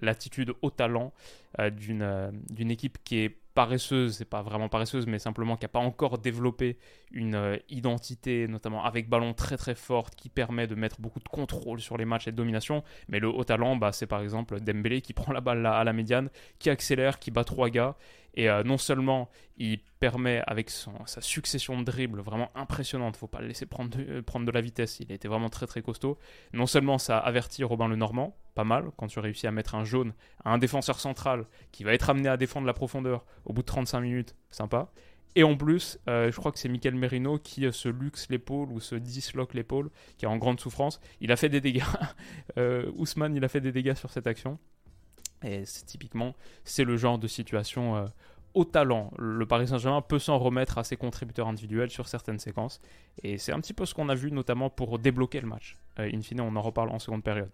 l'attitude 0.00 0.52
au 0.62 0.70
talent 0.70 1.12
euh, 1.58 1.70
d'une 1.70 2.02
euh, 2.02 2.30
d'une 2.50 2.70
équipe 2.70 2.98
qui 3.04 3.18
est 3.18 3.36
paresseuse, 3.58 4.14
c'est 4.18 4.24
pas 4.24 4.40
vraiment 4.40 4.68
paresseuse, 4.68 5.08
mais 5.08 5.18
simplement 5.18 5.56
qui 5.56 5.64
n'a 5.64 5.68
pas 5.68 5.80
encore 5.80 6.18
développé 6.18 6.78
une 7.10 7.34
euh, 7.34 7.56
identité, 7.68 8.46
notamment 8.46 8.84
avec 8.84 9.08
ballon 9.08 9.34
très 9.34 9.56
très 9.56 9.74
forte, 9.74 10.14
qui 10.14 10.28
permet 10.28 10.68
de 10.68 10.76
mettre 10.76 11.00
beaucoup 11.00 11.18
de 11.18 11.28
contrôle 11.28 11.80
sur 11.80 11.96
les 11.96 12.04
matchs 12.04 12.28
et 12.28 12.30
de 12.30 12.36
domination. 12.36 12.84
Mais 13.08 13.18
le 13.18 13.26
haut 13.26 13.42
talent, 13.42 13.74
bah, 13.74 13.90
c'est 13.90 14.06
par 14.06 14.22
exemple 14.22 14.60
Dembélé 14.60 15.00
qui 15.00 15.12
prend 15.20 15.32
la 15.32 15.40
balle 15.40 15.66
à 15.66 15.82
la 15.82 15.92
médiane, 15.92 16.30
qui 16.60 16.70
accélère, 16.70 17.18
qui 17.18 17.32
bat 17.32 17.42
trois 17.42 17.68
gars. 17.68 17.96
Et 18.34 18.48
euh, 18.48 18.62
non 18.62 18.78
seulement 18.78 19.28
il 19.56 19.80
permet 20.00 20.42
avec 20.46 20.70
sa 20.70 21.20
succession 21.20 21.78
de 21.78 21.84
dribbles 21.84 22.20
vraiment 22.20 22.50
impressionnante, 22.54 23.16
faut 23.16 23.26
pas 23.26 23.40
le 23.40 23.48
laisser 23.48 23.66
prendre 23.66 23.90
de, 23.90 24.04
euh, 24.08 24.22
prendre 24.22 24.46
de 24.46 24.50
la 24.52 24.60
vitesse, 24.60 25.00
il 25.00 25.10
était 25.10 25.28
vraiment 25.28 25.48
très 25.48 25.66
très 25.66 25.82
costaud. 25.82 26.18
Non 26.52 26.66
seulement 26.66 26.98
ça 26.98 27.18
avertit 27.18 27.64
Robin 27.64 27.88
le 27.88 27.96
Normand, 27.96 28.36
pas 28.54 28.64
mal, 28.64 28.90
quand 28.96 29.08
tu 29.08 29.18
réussis 29.18 29.46
à 29.46 29.50
mettre 29.50 29.74
un 29.74 29.84
jaune 29.84 30.12
à 30.44 30.52
un 30.52 30.58
défenseur 30.58 31.00
central 31.00 31.46
qui 31.72 31.84
va 31.84 31.92
être 31.94 32.10
amené 32.10 32.28
à 32.28 32.36
défendre 32.36 32.66
la 32.66 32.74
profondeur 32.74 33.24
au 33.44 33.52
bout 33.52 33.62
de 33.62 33.66
35 33.66 34.00
minutes, 34.00 34.36
sympa. 34.50 34.90
Et 35.34 35.42
en 35.42 35.56
plus, 35.56 35.98
euh, 36.08 36.32
je 36.32 36.36
crois 36.36 36.52
que 36.52 36.58
c'est 36.58 36.68
Michael 36.68 36.94
Merino 36.94 37.38
qui 37.38 37.70
se 37.72 37.88
luxe 37.88 38.28
l'épaule 38.30 38.72
ou 38.72 38.80
se 38.80 38.94
disloque 38.94 39.54
l'épaule, 39.54 39.90
qui 40.16 40.24
est 40.24 40.28
en 40.28 40.36
grande 40.36 40.58
souffrance. 40.58 41.00
Il 41.20 41.30
a 41.32 41.36
fait 41.36 41.48
des 41.48 41.60
dégâts. 41.60 41.82
Ousmane, 42.96 43.36
il 43.36 43.44
a 43.44 43.48
fait 43.48 43.60
des 43.60 43.72
dégâts 43.72 43.94
sur 43.94 44.10
cette 44.10 44.26
action. 44.26 44.58
Et 45.44 45.64
c'est 45.64 45.86
typiquement, 45.86 46.34
c'est 46.64 46.84
le 46.84 46.96
genre 46.96 47.18
de 47.18 47.28
situation 47.28 47.96
euh, 47.96 48.06
au 48.54 48.64
talent. 48.64 49.12
Le 49.18 49.46
Paris 49.46 49.68
Saint-Germain 49.68 50.02
peut 50.02 50.18
s'en 50.18 50.38
remettre 50.38 50.78
à 50.78 50.84
ses 50.84 50.96
contributeurs 50.96 51.48
individuels 51.48 51.90
sur 51.90 52.08
certaines 52.08 52.38
séquences. 52.38 52.80
Et 53.22 53.38
c'est 53.38 53.52
un 53.52 53.60
petit 53.60 53.74
peu 53.74 53.86
ce 53.86 53.94
qu'on 53.94 54.08
a 54.08 54.14
vu 54.14 54.32
notamment 54.32 54.70
pour 54.70 54.98
débloquer 54.98 55.40
le 55.40 55.46
match. 55.46 55.76
Euh, 55.98 56.10
in 56.12 56.20
fine, 56.20 56.40
on 56.40 56.56
en 56.56 56.62
reparle 56.62 56.90
en 56.90 56.98
seconde 56.98 57.22
période. 57.22 57.50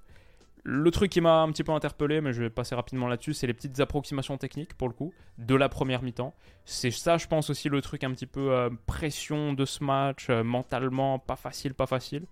Le 0.66 0.90
truc 0.90 1.12
qui 1.12 1.20
m'a 1.20 1.42
un 1.42 1.52
petit 1.52 1.62
peu 1.62 1.72
interpellé, 1.72 2.22
mais 2.22 2.32
je 2.32 2.42
vais 2.42 2.48
passer 2.48 2.74
rapidement 2.74 3.06
là-dessus, 3.06 3.34
c'est 3.34 3.46
les 3.46 3.52
petites 3.52 3.80
approximations 3.80 4.38
techniques, 4.38 4.72
pour 4.72 4.88
le 4.88 4.94
coup, 4.94 5.12
de 5.36 5.54
la 5.54 5.68
première 5.68 6.02
mi-temps. 6.02 6.34
C'est 6.64 6.90
ça, 6.90 7.18
je 7.18 7.26
pense, 7.26 7.50
aussi 7.50 7.68
le 7.68 7.82
truc 7.82 8.02
un 8.02 8.12
petit 8.12 8.24
peu 8.24 8.50
euh, 8.50 8.70
pression 8.86 9.52
de 9.52 9.66
ce 9.66 9.84
match, 9.84 10.30
mentalement, 10.30 11.18
pas 11.18 11.36
facile, 11.36 11.74
pas 11.74 11.84
facile. 11.84 12.24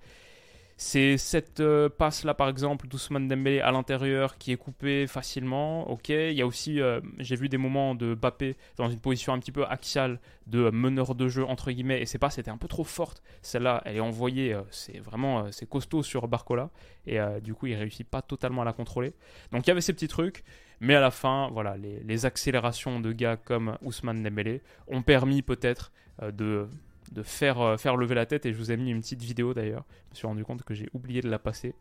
C'est 0.84 1.16
cette 1.16 1.60
euh, 1.60 1.88
passe-là, 1.88 2.34
par 2.34 2.48
exemple, 2.48 2.88
d'Ousmane 2.88 3.28
Dembélé 3.28 3.60
à 3.60 3.70
l'intérieur 3.70 4.36
qui 4.36 4.50
est 4.50 4.56
coupée 4.56 5.06
facilement. 5.06 5.88
Ok, 5.88 6.08
il 6.08 6.32
y 6.32 6.42
a 6.42 6.46
aussi, 6.46 6.80
euh, 6.80 7.00
j'ai 7.20 7.36
vu 7.36 7.48
des 7.48 7.56
moments 7.56 7.94
de 7.94 8.14
Bappé 8.14 8.56
dans 8.76 8.90
une 8.90 8.98
position 8.98 9.32
un 9.32 9.38
petit 9.38 9.52
peu 9.52 9.64
axiale 9.64 10.18
de 10.48 10.70
meneur 10.70 11.14
de 11.14 11.28
jeu, 11.28 11.44
entre 11.44 11.70
guillemets, 11.70 12.02
et 12.02 12.04
c'est 12.04 12.18
pas, 12.18 12.30
c'était 12.30 12.50
un 12.50 12.56
peu 12.56 12.66
trop 12.66 12.82
forte. 12.82 13.22
Celle-là, 13.42 13.80
elle 13.86 13.96
est 13.96 14.00
envoyée, 14.00 14.54
euh, 14.54 14.62
c'est 14.70 14.98
vraiment, 14.98 15.50
c'est 15.52 15.68
costaud 15.68 16.02
sur 16.02 16.26
Barcola, 16.26 16.68
et 17.06 17.18
du 17.40 17.54
coup, 17.54 17.68
il 17.68 17.76
réussit 17.76 18.06
pas 18.06 18.20
totalement 18.20 18.62
à 18.62 18.64
la 18.64 18.72
contrôler. 18.72 19.14
Donc 19.52 19.64
il 19.66 19.68
y 19.68 19.70
avait 19.70 19.80
ces 19.80 19.92
petits 19.92 20.08
trucs, 20.08 20.42
mais 20.80 20.96
à 20.96 21.00
la 21.00 21.12
fin, 21.12 21.48
voilà, 21.52 21.76
les, 21.76 22.00
les 22.00 22.26
accélérations 22.26 22.98
de 22.98 23.12
gars 23.12 23.36
comme 23.36 23.78
Ousmane 23.82 24.22
Dembélé 24.22 24.62
ont 24.88 25.02
permis 25.02 25.42
peut-être 25.42 25.92
de 26.20 26.66
de 27.12 27.22
faire, 27.22 27.60
euh, 27.60 27.76
faire 27.76 27.96
lever 27.96 28.14
la 28.14 28.26
tête 28.26 28.46
et 28.46 28.52
je 28.52 28.58
vous 28.58 28.72
ai 28.72 28.76
mis 28.76 28.90
une 28.90 29.00
petite 29.00 29.22
vidéo 29.22 29.54
d'ailleurs. 29.54 29.84
Je 30.06 30.10
me 30.10 30.14
suis 30.16 30.26
rendu 30.26 30.44
compte 30.44 30.62
que 30.62 30.74
j'ai 30.74 30.88
oublié 30.94 31.20
de 31.20 31.28
la 31.28 31.38
passer. 31.38 31.74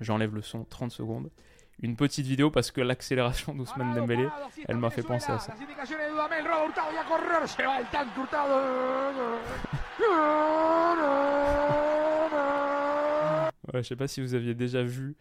J'enlève 0.00 0.34
le 0.34 0.42
son 0.42 0.64
30 0.64 0.90
secondes. 0.90 1.30
Une 1.82 1.96
petite 1.96 2.26
vidéo 2.26 2.50
parce 2.50 2.70
que 2.70 2.80
l'accélération 2.80 3.54
d'Ousmane 3.54 3.94
Dembélé, 3.94 4.28
elle 4.66 4.76
m'a 4.76 4.88
fait 4.88 5.02
penser 5.02 5.30
à 5.30 5.38
ça. 5.38 5.52
ouais, 13.74 13.82
je 13.82 13.88
sais 13.88 13.96
pas 13.96 14.08
si 14.08 14.22
vous 14.22 14.34
aviez 14.34 14.54
déjà 14.54 14.82
vu 14.82 15.16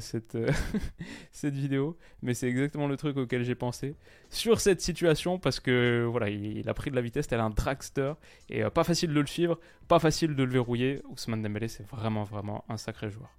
cette, 0.00 0.34
euh, 0.34 0.50
cette 1.32 1.54
vidéo, 1.54 1.96
mais 2.22 2.34
c'est 2.34 2.48
exactement 2.48 2.86
le 2.86 2.96
truc 2.96 3.16
auquel 3.16 3.42
j'ai 3.42 3.54
pensé 3.54 3.96
sur 4.30 4.60
cette 4.60 4.80
situation 4.80 5.38
parce 5.38 5.60
que 5.60 6.06
voilà, 6.08 6.28
il, 6.28 6.68
a 6.68 6.74
pris 6.74 6.90
de 6.90 6.96
la 6.96 7.02
vitesse, 7.02 7.26
tel 7.26 7.40
un 7.40 7.50
dragster 7.50 8.12
et 8.50 8.62
euh, 8.62 8.70
pas 8.70 8.84
facile 8.84 9.10
de 9.14 9.20
le 9.20 9.26
suivre, 9.26 9.58
pas 9.88 9.98
facile 9.98 10.34
de 10.34 10.42
le 10.42 10.50
verrouiller. 10.50 11.02
Ousmane 11.08 11.42
Dembélé, 11.42 11.68
c'est 11.68 11.86
vraiment 11.86 12.24
vraiment 12.24 12.64
un 12.68 12.76
sacré 12.76 13.10
joueur. 13.10 13.30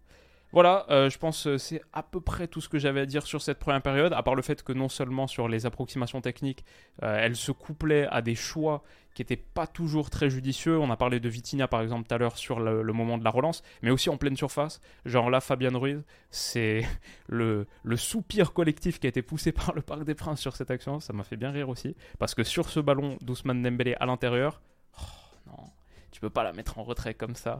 Voilà, 0.52 0.86
je 0.90 1.18
pense 1.18 1.44
que 1.44 1.58
c'est 1.58 1.82
à 1.94 2.02
peu 2.02 2.22
près 2.22 2.48
tout 2.48 2.60
ce 2.60 2.70
que 2.70 2.80
j'avais 2.80 3.02
à 3.02 3.06
dire 3.06 3.26
sur 3.26 3.42
cette 3.42 3.60
première 3.60 3.82
période, 3.82 4.14
à 4.14 4.24
part 4.24 4.36
le 4.36 4.42
fait 4.42 4.64
que 4.64 4.74
non 4.74 4.90
seulement 4.90 5.28
sur 5.28 5.48
les 5.48 5.66
approximations 5.66 6.22
techniques, 6.22 6.66
elle 7.02 7.36
se 7.36 7.52
couplait 7.52 8.08
à 8.08 8.22
des 8.22 8.36
choix 8.36 8.84
qui 9.14 9.22
n'était 9.22 9.36
pas 9.36 9.68
toujours 9.68 10.10
très 10.10 10.30
judicieux. 10.30 10.80
On 10.80 10.90
a 10.92 10.98
parlé 10.98 11.20
de 11.20 11.28
Vitinha 11.30 11.68
par 11.68 11.82
exemple 11.82 12.08
tout 12.08 12.16
à 12.16 12.18
l'heure 12.18 12.38
sur 12.38 12.60
le, 12.60 12.94
moment 12.94 13.18
de 13.18 13.24
la 13.24 13.30
relance, 13.30 13.64
mais 13.82 13.92
aussi 13.92 14.10
en 14.10 14.18
pleine 14.18 14.38
surface. 14.38 14.82
Genre 15.06 15.30
là, 15.30 15.42
Fabian 15.42 15.78
Ruiz, 15.78 16.04
c'est 16.30 16.84
le, 17.28 17.68
le, 17.84 17.98
soupir 17.98 18.54
collectif 18.54 19.00
qui 19.00 19.08
a 19.08 19.10
été 19.10 19.22
poussé 19.22 19.52
par 19.52 19.74
le 19.74 19.82
Parc 19.82 20.04
des 20.04 20.16
Princes 20.16 20.40
sur 20.40 20.56
cette 20.56 20.72
action. 20.72 21.00
Ça 21.00 21.14
m'a 21.14 21.24
fait 21.24 21.38
bien 21.38 21.52
rire 21.52 21.70
aussi. 21.70 21.96
Parce 22.18 22.36
que 22.36 22.44
sur 22.44 22.70
ce 22.70 22.80
ballon 22.80 23.18
d'Ousmane 23.22 23.62
Dembélé 23.62 23.96
à 24.00 24.06
l'intérieur, 24.06 24.62
oh, 25.00 25.04
non, 25.48 25.64
tu 26.12 26.22
peux 26.22 26.30
pas 26.30 26.44
la 26.44 26.54
mettre 26.54 26.78
en 26.80 26.84
retrait 26.84 27.14
comme 27.14 27.36
ça. 27.36 27.60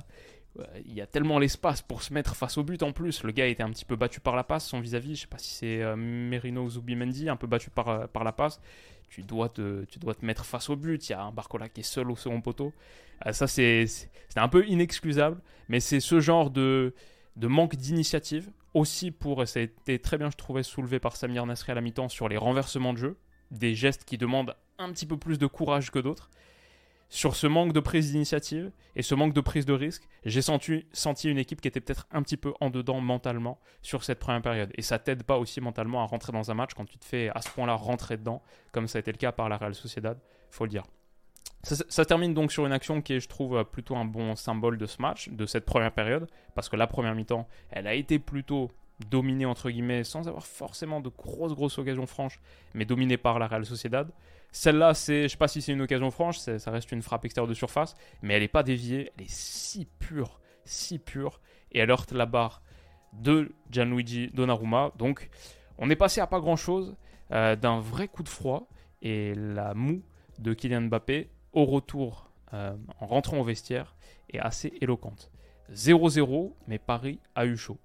Il 0.86 0.94
y 0.94 1.02
a 1.02 1.08
tellement 1.08 1.40
l'espace 1.40 1.82
pour 1.82 2.04
se 2.04 2.14
mettre 2.14 2.36
face 2.36 2.58
au 2.58 2.64
but 2.64 2.84
en 2.84 2.92
plus. 2.92 3.24
Le 3.24 3.32
gars 3.32 3.48
était 3.48 3.64
un 3.64 3.70
petit 3.70 3.86
peu 3.86 3.96
battu 3.96 4.20
par 4.20 4.36
la 4.36 4.44
passe, 4.44 4.68
son 4.68 4.80
vis-à-vis. 4.80 5.16
Je 5.16 5.22
sais 5.22 5.28
pas 5.28 5.38
si 5.38 5.54
c'est 5.54 5.82
euh, 5.82 5.96
Merino 5.96 6.64
ou 6.64 6.70
Zubimendi, 6.70 7.30
un 7.30 7.36
peu 7.36 7.48
battu 7.48 7.70
par, 7.70 7.90
euh, 7.90 8.08
par 8.08 8.24
la 8.24 8.32
passe 8.32 8.60
tu 9.10 9.24
dois, 9.24 9.50
te, 9.50 9.86
tu 9.86 10.00
dois 10.00 10.14
te 10.14 10.26
mettre 10.26 10.46
face 10.46 10.70
au 10.70 10.76
but. 10.76 11.10
Il 11.10 11.12
y 11.12 11.16
a 11.16 11.22
un 11.22 11.32
Barcola 11.32 11.68
qui 11.68 11.82
est 11.82 11.84
seul 11.84 12.10
au 12.12 12.16
second 12.16 12.42
poteau. 12.42 12.74
Euh, 13.26 13.34
ça, 13.34 13.48
c'est 13.48 13.86
un 14.36 14.48
peu 14.48 14.66
inexcusable, 14.68 15.42
mais 15.68 15.80
c'est 15.80 16.00
ce 16.00 16.20
genre 16.20 16.50
de, 16.50 16.94
de 17.36 17.48
manque 17.48 17.76
d'initiative. 17.76 18.50
Aussi, 18.74 19.12
pour, 19.12 19.48
ça 19.48 19.60
a 19.60 19.64
été 19.64 20.00
très 20.00 20.18
bien, 20.18 20.30
je 20.30 20.38
trouvais, 20.38 20.64
soulevé 20.64 21.00
par 21.00 21.16
Samir 21.16 21.46
Nasri 21.46 21.72
à 21.72 21.76
la 21.76 21.82
mi-temps 21.82 22.08
sur 22.08 22.30
les 22.30 22.38
renversements 22.38 22.94
de 22.94 23.00
jeu. 23.00 23.18
Des 23.52 23.74
gestes 23.74 24.06
qui 24.06 24.18
demandent 24.18 24.56
un 24.78 24.92
petit 24.92 25.08
peu 25.08 25.18
plus 25.18 25.40
de 25.40 25.48
courage 25.48 25.90
que 25.90 26.00
d'autres 26.00 26.30
sur 27.10 27.36
ce 27.36 27.48
manque 27.48 27.74
de 27.74 27.80
prise 27.80 28.12
d'initiative 28.12 28.72
et 28.96 29.02
ce 29.02 29.16
manque 29.16 29.34
de 29.34 29.42
prise 29.42 29.66
de 29.66 29.74
risque, 29.74 30.08
j'ai 30.26 30.42
senti, 30.42 31.30
une 31.30 31.38
équipe 31.40 31.60
qui 31.60 31.68
était 31.68 31.82
peut-être 31.82 32.08
un 32.12 32.22
petit 32.22 32.38
peu 32.38 32.54
en 32.60 32.70
dedans 32.70 33.02
mentalement 33.02 33.60
sur 33.82 34.04
cette 34.04 34.20
première 34.20 34.44
période. 34.44 34.72
Et 34.76 34.84
ça 34.84 35.00
t'aide 35.00 35.24
pas 35.24 35.38
aussi 35.38 35.60
mentalement 35.60 36.04
à 36.04 36.06
rentrer 36.06 36.32
dans 36.32 36.52
un 36.52 36.54
match 36.54 36.74
quand 36.76 36.86
tu 36.86 36.98
te 36.98 37.06
fais 37.06 37.30
à 37.34 37.42
ce 37.42 37.50
point-là 37.50 37.74
rentrer 37.74 38.18
dedans, 38.18 38.44
comme 38.72 38.88
ça 38.88 39.00
a 39.00 39.02
été 39.02 39.12
le 39.12 39.18
cas 39.18 39.32
par 39.32 39.50
la 39.50 39.58
Real 39.58 39.74
Sociedad, 39.74 40.20
faut 40.52 40.66
le 40.66 40.70
dire. 40.70 40.84
Ça, 41.64 42.06
termine 42.06 42.34
donc 42.34 42.54
sur 42.54 42.66
une 42.66 42.72
action 42.72 43.02
qui 43.02 43.14
est, 43.14 43.20
je 43.20 43.28
trouve, 43.28 43.66
plutôt 43.66 43.98
un 43.98 44.06
bon 44.06 44.36
symbole 44.38 44.78
de 44.78 44.86
ce 44.86 45.02
match, 45.02 45.28
de 45.28 45.46
cette 45.46 45.66
première 45.66 45.92
période, 45.92 46.28
parce 46.56 46.70
que 46.70 46.78
la 46.78 46.88
première 46.88 47.16
mi-temps, 47.16 47.50
elle 47.70 47.86
a 47.86 47.96
été 47.96 48.18
plutôt 48.18 48.72
dominée, 49.10 49.46
entre 49.46 49.70
guillemets, 49.70 50.06
sans 50.06 50.28
avoir 50.28 50.46
forcément 50.46 51.02
de 51.02 51.10
grosses, 51.10 51.54
grosses 51.54 51.78
occasions 51.78 52.06
franches, 52.06 52.40
mais 52.74 52.86
dominée 52.86 53.18
par 53.18 53.40
la 53.40 53.48
Real 53.48 53.66
Sociedad. 53.66 54.10
Celle-là, 54.52 54.94
c'est, 54.94 55.24
je 55.24 55.28
sais 55.30 55.38
pas 55.38 55.48
si 55.48 55.62
c'est 55.62 55.74
une 55.74 55.82
occasion 55.82 56.10
franche, 56.12 56.40
ça 56.40 56.72
reste 56.72 56.92
une 56.92 57.02
frappe 57.02 57.26
extérieure 57.26 57.48
de 57.48 57.54
surface, 57.54 57.96
mais 58.22 58.34
elle 58.34 58.42
n'est 58.42 58.48
pas 58.48 58.64
déviée, 58.64 59.12
elle 59.16 59.26
est 59.26 59.30
si 59.30 59.86
pure, 60.00 60.40
si 60.66 60.98
pure, 60.98 61.40
et 61.72 61.80
elle 61.80 61.92
heurte 61.92 62.12
la 62.12 62.26
barre 62.26 62.62
de 63.14 63.52
Gianluigi 63.70 64.28
Donnarumma. 64.34 64.92
Donc, 64.98 65.30
on 65.78 65.90
est 65.90 65.96
passé 65.96 66.20
à 66.20 66.28
pas 66.28 66.40
grand-chose 66.40 66.96
euh, 67.32 67.56
d'un 67.56 67.80
vrai 67.80 68.08
coup 68.08 68.24
de 68.24 68.30
froid, 68.30 68.68
et 69.02 69.34
la 69.36 69.74
moue 69.74 70.02
de 70.40 70.54
Kylian 70.54 70.82
Mbappé 70.82 71.30
au 71.54 71.66
retour, 71.66 72.32
euh, 72.54 72.76
en 73.00 73.08
rentrant 73.08 73.38
au 73.38 73.44
vestiaire, 73.44 73.96
est 74.32 74.40
assez 74.40 74.74
éloquente. 74.82 75.32
0-0, 75.72 76.54
mais 76.68 76.80
Paris 76.80 77.20
a 77.36 77.46
eu 77.46 77.56
chaud. 77.56 77.78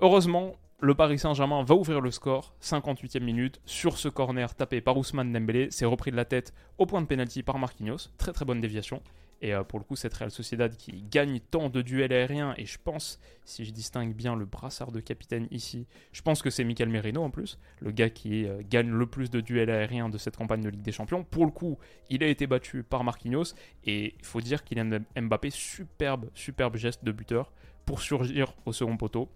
Heureusement, 0.00 0.54
le 0.82 0.96
Paris 0.96 1.20
Saint-Germain 1.20 1.62
va 1.62 1.76
ouvrir 1.76 2.00
le 2.00 2.10
score, 2.10 2.56
58e 2.60 3.20
minute, 3.20 3.60
sur 3.64 3.98
ce 3.98 4.08
corner 4.08 4.52
tapé 4.56 4.80
par 4.80 4.96
Ousmane 4.98 5.32
Dembélé, 5.32 5.68
c'est 5.70 5.84
repris 5.84 6.10
de 6.10 6.16
la 6.16 6.24
tête 6.24 6.52
au 6.76 6.86
point 6.86 7.00
de 7.00 7.06
pénalty 7.06 7.44
par 7.44 7.56
Marquinhos, 7.56 8.08
très 8.18 8.32
très 8.32 8.44
bonne 8.44 8.60
déviation. 8.60 9.00
Et 9.42 9.54
euh, 9.54 9.62
pour 9.62 9.78
le 9.78 9.84
coup, 9.84 9.94
cette 9.94 10.14
Real 10.14 10.32
Sociedad 10.32 10.76
qui 10.76 11.04
gagne 11.08 11.38
tant 11.38 11.68
de 11.68 11.82
duels 11.82 12.12
aériens, 12.12 12.54
et 12.58 12.66
je 12.66 12.78
pense, 12.82 13.20
si 13.44 13.64
je 13.64 13.70
distingue 13.70 14.12
bien 14.12 14.34
le 14.34 14.44
brassard 14.44 14.90
de 14.90 14.98
capitaine 14.98 15.46
ici, 15.52 15.86
je 16.12 16.20
pense 16.20 16.42
que 16.42 16.50
c'est 16.50 16.64
Michael 16.64 16.88
Merino 16.88 17.22
en 17.22 17.30
plus, 17.30 17.60
le 17.78 17.92
gars 17.92 18.10
qui 18.10 18.44
euh, 18.44 18.60
gagne 18.68 18.90
le 18.90 19.06
plus 19.06 19.30
de 19.30 19.40
duels 19.40 19.70
aériens 19.70 20.08
de 20.08 20.18
cette 20.18 20.36
campagne 20.36 20.62
de 20.62 20.68
Ligue 20.68 20.82
des 20.82 20.90
Champions. 20.90 21.22
Pour 21.22 21.44
le 21.44 21.52
coup, 21.52 21.78
il 22.10 22.24
a 22.24 22.26
été 22.26 22.48
battu 22.48 22.82
par 22.82 23.04
Marquinhos, 23.04 23.54
et 23.84 24.16
il 24.18 24.24
faut 24.24 24.40
dire 24.40 24.64
qu'il 24.64 24.80
a 24.80 24.84
Mbappé, 24.84 25.50
superbe, 25.50 26.28
superbe 26.34 26.76
geste 26.76 27.04
de 27.04 27.12
buteur 27.12 27.52
pour 27.86 28.00
surgir 28.00 28.56
au 28.66 28.72
second 28.72 28.96
poteau 28.96 29.28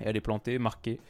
et 0.00 0.08
elle 0.08 0.16
est 0.16 0.20
plantée, 0.20 0.58
marquée. 0.58 1.00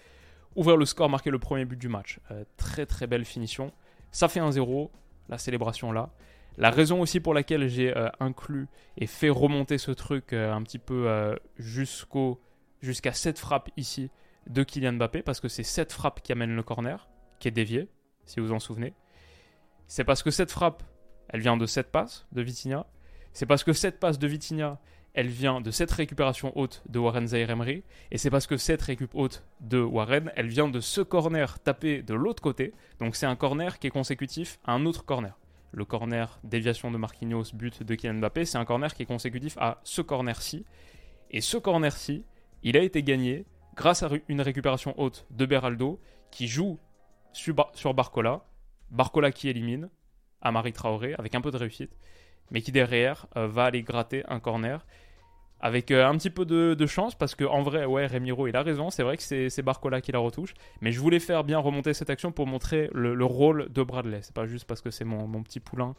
Ouvrir 0.57 0.77
le 0.77 0.85
score, 0.85 1.09
marquer 1.09 1.31
le 1.31 1.39
premier 1.39 1.65
but 1.65 1.79
du 1.79 1.89
match. 1.89 2.19
Euh, 2.31 2.45
très 2.57 2.87
très 2.87 3.07
belle 3.07 3.25
finition. 3.25 3.73
Ça 4.11 4.29
fait 4.29 4.41
un 4.41 4.51
0, 4.51 4.91
la 5.29 5.39
célébration 5.39 5.93
là. 5.93 6.11
La 6.59 6.71
raison 6.71 7.01
aussi 7.01 7.21
pour 7.21 7.33
laquelle 7.33 7.69
j'ai 7.69 7.97
euh, 7.97 8.09
inclus 8.19 8.67
et 8.99 9.07
fait 9.07 9.31
remonter 9.31 9.79
ce 9.79 9.93
truc 9.93 10.33
euh, 10.33 10.53
un 10.53 10.63
petit 10.63 10.79
peu 10.79 11.37
jusqu'à 12.81 13.13
cette 13.13 13.39
frappe 13.39 13.71
ici 13.77 14.11
de 14.49 14.63
Kylian 14.65 14.95
Mbappé, 14.95 15.23
parce 15.23 15.39
que 15.39 15.49
c'est 15.49 15.63
cette 15.63 15.93
frappe 15.93 16.23
qui 16.23 16.33
amène 16.33 16.57
le 16.57 16.63
corner, 16.63 17.09
qui 17.39 17.49
est 17.49 17.53
dévié, 17.53 17.89
si 18.25 18.41
vous 18.41 18.47
vous 18.47 18.53
en 18.53 18.59
souvenez. 18.59 18.95
C'est 19.87 20.05
parce 20.05 20.23
que 20.23 20.31
cette 20.31 20.51
frappe, 20.51 20.83
elle 21.29 21.41
vient 21.41 21.57
de 21.57 21.67
cette 21.67 21.93
passe 21.93 22.27
de 22.33 22.43
Vitinha. 22.43 22.87
C'est 23.33 23.47
parce 23.47 23.63
que 23.63 23.73
cette 23.73 24.01
passe 24.01 24.19
de 24.19 24.27
Vitinha, 24.27 24.81
elle 25.15 25.29
vient 25.29 25.61
de 25.61 25.71
cette 25.71 25.91
récupération 25.91 26.57
haute 26.57 26.83
de 26.89 26.99
Warren 26.99 27.27
Zaire. 27.27 27.51
Et 28.11 28.19
c'est 28.19 28.31
parce 28.31 28.47
que 28.47 28.57
cette 28.57 28.83
récup 28.83 29.11
haute 29.15 29.45
de 29.61 29.81
Warren, 29.81 30.31
elle 30.37 30.49
vient 30.49 30.69
de 30.69 30.81
ce 30.81 31.01
corner 31.01 31.59
tapé 31.61 32.03
de 32.03 32.15
l'autre 32.15 32.43
côté. 32.43 32.73
Donc 32.99 33.17
c'est 33.17 33.27
un 33.27 33.37
corner 33.37 33.79
qui 33.79 33.89
est 33.89 33.91
consécutif 33.91 34.59
à 34.65 34.73
un 34.73 34.87
autre 34.87 35.05
corner. 35.05 35.37
Le 35.73 35.85
corner 35.85 36.39
déviation 36.45 36.91
de 36.91 36.97
Marquinhos, 36.97 37.53
but 37.55 37.83
de 37.83 37.95
Kylian 37.95 38.15
Mbappé, 38.15 38.45
c'est 38.45 38.59
un 38.59 38.65
corner 38.65 38.93
qui 38.95 39.03
est 39.03 39.07
consécutif 39.07 39.57
à 39.59 39.81
ce 39.85 40.03
corner-ci. 40.03 40.65
Et 41.31 41.41
ce 41.41 41.57
corner-ci, 41.57 42.25
il 42.63 42.77
a 42.77 42.83
été 42.83 43.03
gagné 43.03 43.47
grâce 43.77 44.03
à 44.03 44.11
une 44.29 44.41
récupération 44.41 44.95
haute 45.01 45.27
de 45.31 45.47
Beraldo 45.47 46.01
qui 46.31 46.49
joue 46.49 46.79
sur 47.33 47.95
Barcola. 47.95 48.45
Barcola 48.91 49.31
qui 49.31 49.49
élimine 49.49 49.89
Amari 50.43 50.73
Traoré 50.73 51.15
avec 51.15 51.35
un 51.35 51.41
peu 51.41 51.51
de 51.51 51.57
réussite 51.57 51.97
mais 52.51 52.61
qui 52.63 52.73
derrière 52.73 53.27
euh, 53.37 53.47
va 53.47 53.65
aller 53.65 53.83
gratter 53.83 54.25
un 54.29 54.41
corner 54.41 54.85
avec 55.61 55.91
euh, 55.91 56.07
un 56.07 56.17
petit 56.17 56.31
peu 56.31 56.45
de, 56.45 56.87
chance 56.87 57.15
parce 57.15 57.35
que 57.35 57.45
en 57.45 57.63
vrai 57.63 57.85
ouais 57.85 58.07
Remiro 58.07 58.47
il 58.47 58.57
a 58.57 58.63
raison 58.63 58.91
c'est 58.91 59.03
vrai 59.03 59.17
que 59.17 59.23
c'est 59.23 59.63
Barcola 59.63 60.01
qui 60.01 60.13
la 60.13 60.19
retouche 60.19 60.55
mais 60.81 60.93
je 60.93 61.01
voulais 61.01 61.21
faire 61.21 61.45
bien 61.45 61.59
remonter 61.59 61.95
cette 61.95 62.11
action 62.11 62.33
pour 62.33 62.47
montrer 62.47 62.89
le, 62.93 63.25
rôle 63.25 63.69
de 63.71 63.83
Bradley 63.83 64.21
c'est 64.23 64.35
pas 64.35 64.47
juste 64.47 64.67
parce 64.67 64.81
que 64.81 64.91
c'est 64.91 65.05
mon, 65.05 65.43
petit 65.43 65.61
poulain 65.61 65.95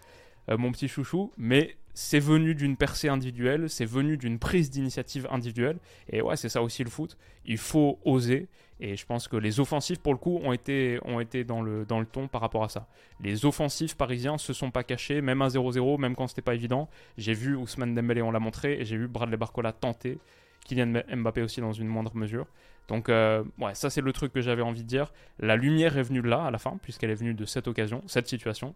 euh, 0.50 0.58
mon 0.58 0.72
petit 0.72 0.88
chouchou 0.88 1.32
mais 1.38 1.78
c'est 1.94 2.20
venu 2.20 2.56
d'une 2.56 2.78
percée 2.78 3.10
individuelle, 3.10 3.70
c'est 3.70 3.86
venu 3.86 4.18
d'une 4.18 4.40
prise 4.40 4.70
d'initiative 4.70 5.28
individuelle. 5.30 5.78
Et 6.10 6.22
ouais, 6.22 6.38
c'est 6.38 6.50
ça 6.50 6.62
aussi 6.62 6.84
le 6.84 6.90
foot. 6.90 7.18
Il 7.46 7.58
faut 7.58 8.00
oser. 8.06 8.48
Et 8.84 8.96
je 8.96 9.06
pense 9.06 9.28
que 9.28 9.38
les 9.38 9.60
offensifs, 9.60 10.00
pour 10.00 10.12
le 10.12 10.18
coup, 10.18 10.40
ont 10.44 10.52
été, 10.52 11.00
ont 11.06 11.20
été 11.20 11.44
dans, 11.44 11.62
le, 11.62 11.86
dans 11.86 12.00
le 12.00 12.06
ton 12.08 12.28
par 12.28 12.42
rapport 12.42 12.64
à 12.64 12.70
ça. 12.70 12.88
Les 13.22 13.46
offensifs 13.46 13.96
parisiens 13.96 14.40
se 14.40 14.54
sont 14.54 14.72
pas 14.72 14.84
cachés, 14.84 15.22
même 15.22 15.44
à 15.44 15.50
0-0, 15.50 16.00
même 16.00 16.16
quand 16.16 16.26
c'était 16.26 16.42
pas 16.42 16.56
évident. 16.56 16.90
J'ai 17.16 17.36
vu 17.36 17.56
Ousmane 17.56 17.94
Dembélé, 17.94 18.24
on 18.24 18.32
l'a 18.32 18.40
montré, 18.40 18.82
et 18.82 18.86
j'ai 18.86 18.98
vu 18.98 19.08
Bradley 19.08 19.38
Barcola 19.38 19.72
tenter. 19.72 20.18
Kylian 20.66 21.04
Mbappé 21.16 21.44
aussi 21.44 21.62
dans 21.62 21.74
une 21.74 21.88
moindre 21.88 22.16
mesure. 22.16 22.48
Donc, 22.88 23.10
euh, 23.10 23.44
ouais, 23.60 23.76
ça 23.76 23.92
c'est 23.92 24.02
le 24.02 24.12
truc 24.14 24.34
que 24.34 24.42
j'avais 24.42 24.64
envie 24.64 24.84
de 24.84 24.88
dire. 24.88 25.14
La 25.40 25.56
lumière 25.56 25.98
est 25.98 26.04
venue 26.04 26.24
là, 26.24 26.46
à 26.46 26.52
la 26.52 26.58
fin, 26.58 26.80
puisqu'elle 26.82 27.12
est 27.12 27.16
venue 27.16 27.36
de 27.36 27.46
cette 27.46 27.68
occasion, 27.68 28.02
cette 28.08 28.28
situation. 28.28 28.74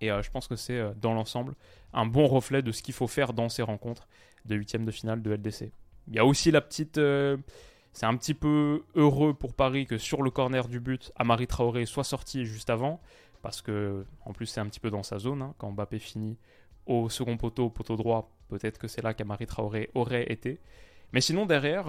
Et 0.00 0.10
euh, 0.10 0.22
je 0.22 0.30
pense 0.30 0.48
que 0.48 0.56
c'est, 0.56 0.78
euh, 0.78 0.92
dans 1.00 1.12
l'ensemble, 1.12 1.54
un 1.92 2.06
bon 2.06 2.26
reflet 2.26 2.62
de 2.62 2.72
ce 2.72 2.82
qu'il 2.82 2.94
faut 2.94 3.06
faire 3.06 3.34
dans 3.34 3.50
ces 3.50 3.62
rencontres 3.62 4.08
de 4.46 4.56
huitième 4.56 4.86
de 4.86 4.90
finale 4.90 5.20
de 5.20 5.30
LDC. 5.30 5.72
Il 6.08 6.14
y 6.14 6.18
a 6.18 6.24
aussi 6.24 6.50
la 6.50 6.62
petite... 6.62 6.98
Euh, 7.94 7.98
c'est 7.98 8.06
un 8.06 8.16
petit 8.16 8.34
peu 8.34 8.84
heureux 8.94 9.34
pour 9.34 9.54
Paris 9.54 9.86
que 9.86 9.98
sur 9.98 10.22
le 10.22 10.30
corner 10.30 10.68
du 10.68 10.80
but, 10.80 11.12
Amari 11.16 11.46
Traoré 11.46 11.86
soit 11.86 12.04
sorti 12.04 12.44
juste 12.44 12.70
avant, 12.70 13.00
parce 13.42 13.62
que 13.62 14.04
en 14.24 14.32
plus 14.32 14.46
c'est 14.46 14.60
un 14.60 14.66
petit 14.66 14.80
peu 14.80 14.90
dans 14.90 15.02
sa 15.02 15.18
zone, 15.18 15.42
hein, 15.42 15.54
quand 15.58 15.70
Mbappé 15.70 15.98
finit 15.98 16.38
au 16.86 17.08
second 17.08 17.36
poteau, 17.36 17.70
poteau 17.70 17.96
droit, 17.96 18.30
peut-être 18.48 18.78
que 18.78 18.88
c'est 18.88 19.02
là 19.02 19.14
qu'Amari 19.14 19.46
Traoré 19.46 19.90
aurait 19.94 20.30
été. 20.30 20.60
Mais 21.12 21.20
sinon 21.20 21.46
derrière, 21.46 21.88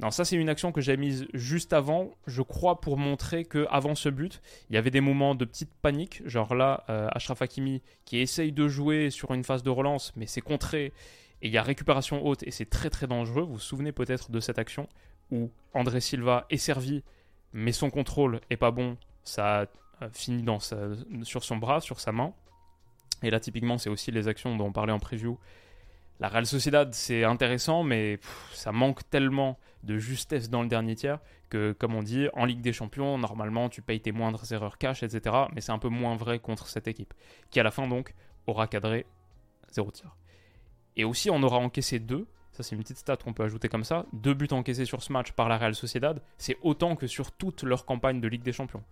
non, 0.00 0.10
ça 0.10 0.24
c'est 0.24 0.36
une 0.36 0.48
action 0.48 0.72
que 0.72 0.80
j'ai 0.80 0.96
mise 0.96 1.26
juste 1.34 1.74
avant, 1.74 2.12
je 2.26 2.40
crois 2.40 2.80
pour 2.80 2.96
montrer 2.96 3.44
que 3.44 3.66
avant 3.68 3.94
ce 3.94 4.08
but, 4.08 4.40
il 4.70 4.74
y 4.74 4.78
avait 4.78 4.90
des 4.90 5.02
moments 5.02 5.34
de 5.34 5.44
petite 5.44 5.74
panique, 5.82 6.22
genre 6.26 6.54
là, 6.54 6.84
euh, 6.88 7.08
Ashraf 7.12 7.42
Hakimi 7.42 7.82
qui 8.06 8.18
essaye 8.18 8.50
de 8.50 8.66
jouer 8.66 9.10
sur 9.10 9.34
une 9.34 9.44
phase 9.44 9.62
de 9.62 9.68
relance, 9.68 10.14
mais 10.16 10.24
c'est 10.26 10.40
contré, 10.40 10.94
et 11.42 11.48
il 11.48 11.52
y 11.52 11.58
a 11.58 11.62
récupération 11.62 12.24
haute, 12.24 12.42
et 12.42 12.50
c'est 12.50 12.68
très 12.68 12.90
très 12.90 13.06
dangereux. 13.06 13.42
Vous 13.42 13.54
vous 13.54 13.58
souvenez 13.58 13.92
peut-être 13.92 14.30
de 14.30 14.40
cette 14.40 14.58
action 14.58 14.88
où 15.30 15.50
André 15.74 16.00
Silva 16.00 16.46
est 16.50 16.56
servi, 16.56 17.02
mais 17.52 17.72
son 17.72 17.90
contrôle 17.90 18.40
est 18.50 18.56
pas 18.56 18.70
bon, 18.70 18.96
ça 19.24 19.66
euh, 20.02 20.08
finit 20.12 20.44
sur 21.22 21.44
son 21.44 21.56
bras, 21.56 21.80
sur 21.80 22.00
sa 22.00 22.12
main. 22.12 22.32
Et 23.22 23.30
là 23.30 23.38
typiquement 23.40 23.78
c'est 23.78 23.90
aussi 23.90 24.10
les 24.10 24.28
actions 24.28 24.56
dont 24.56 24.66
on 24.66 24.72
parlait 24.72 24.92
en 24.92 24.98
preview, 24.98 25.38
la 26.20 26.28
Real 26.28 26.44
Sociedad, 26.44 26.92
c'est 26.92 27.24
intéressant, 27.24 27.82
mais 27.82 28.18
ça 28.52 28.72
manque 28.72 29.08
tellement 29.08 29.58
de 29.84 29.96
justesse 29.96 30.50
dans 30.50 30.60
le 30.60 30.68
dernier 30.68 30.94
tiers 30.94 31.18
que, 31.48 31.72
comme 31.72 31.94
on 31.94 32.02
dit, 32.02 32.28
en 32.34 32.44
Ligue 32.44 32.60
des 32.60 32.74
Champions, 32.74 33.16
normalement, 33.16 33.70
tu 33.70 33.80
payes 33.80 34.02
tes 34.02 34.12
moindres 34.12 34.52
erreurs 34.52 34.76
cash, 34.76 35.02
etc. 35.02 35.34
Mais 35.54 35.62
c'est 35.62 35.72
un 35.72 35.78
peu 35.78 35.88
moins 35.88 36.16
vrai 36.16 36.38
contre 36.38 36.68
cette 36.68 36.88
équipe, 36.88 37.14
qui 37.50 37.58
à 37.58 37.62
la 37.62 37.70
fin, 37.70 37.88
donc, 37.88 38.14
aura 38.46 38.66
cadré 38.66 39.06
0 39.72 39.90
tir. 39.92 40.14
Et 41.00 41.04
aussi, 41.04 41.30
on 41.30 41.42
aura 41.42 41.56
encaissé 41.56 41.98
2. 41.98 42.26
Ça, 42.52 42.62
c'est 42.62 42.76
une 42.76 42.82
petite 42.82 42.98
stat 42.98 43.16
qu'on 43.16 43.32
peut 43.32 43.42
ajouter 43.42 43.70
comme 43.70 43.84
ça. 43.84 44.04
Deux 44.12 44.34
buts 44.34 44.48
encaissés 44.50 44.84
sur 44.84 45.02
ce 45.02 45.10
match 45.14 45.32
par 45.32 45.48
la 45.48 45.56
Real 45.56 45.74
Sociedad, 45.74 46.20
c'est 46.36 46.58
autant 46.60 46.94
que 46.94 47.06
sur 47.06 47.32
toute 47.32 47.62
leur 47.62 47.86
campagne 47.86 48.20
de 48.20 48.28
Ligue 48.28 48.42
des 48.42 48.52
Champions. 48.52 48.84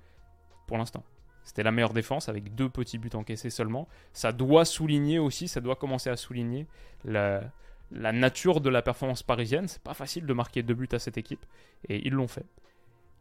Pour 0.66 0.78
l'instant. 0.78 1.04
C'était 1.44 1.62
la 1.62 1.70
meilleure 1.70 1.92
défense 1.92 2.30
avec 2.30 2.54
deux 2.54 2.70
petits 2.70 2.96
buts 2.96 3.10
encaissés 3.12 3.50
seulement. 3.50 3.86
Ça 4.14 4.32
doit 4.32 4.64
souligner 4.64 5.18
aussi, 5.18 5.48
ça 5.48 5.60
doit 5.60 5.76
commencer 5.76 6.08
à 6.08 6.16
souligner 6.16 6.66
la, 7.04 7.42
nature 7.90 8.62
de 8.62 8.70
la 8.70 8.80
performance 8.80 9.22
parisienne. 9.22 9.68
C'est 9.68 9.82
pas 9.82 9.92
facile 9.92 10.24
de 10.24 10.32
marquer 10.32 10.62
deux 10.62 10.74
buts 10.74 10.88
à 10.92 10.98
cette 10.98 11.18
équipe 11.18 11.44
et 11.90 12.06
ils 12.06 12.14
l'ont 12.14 12.28
fait. 12.28 12.46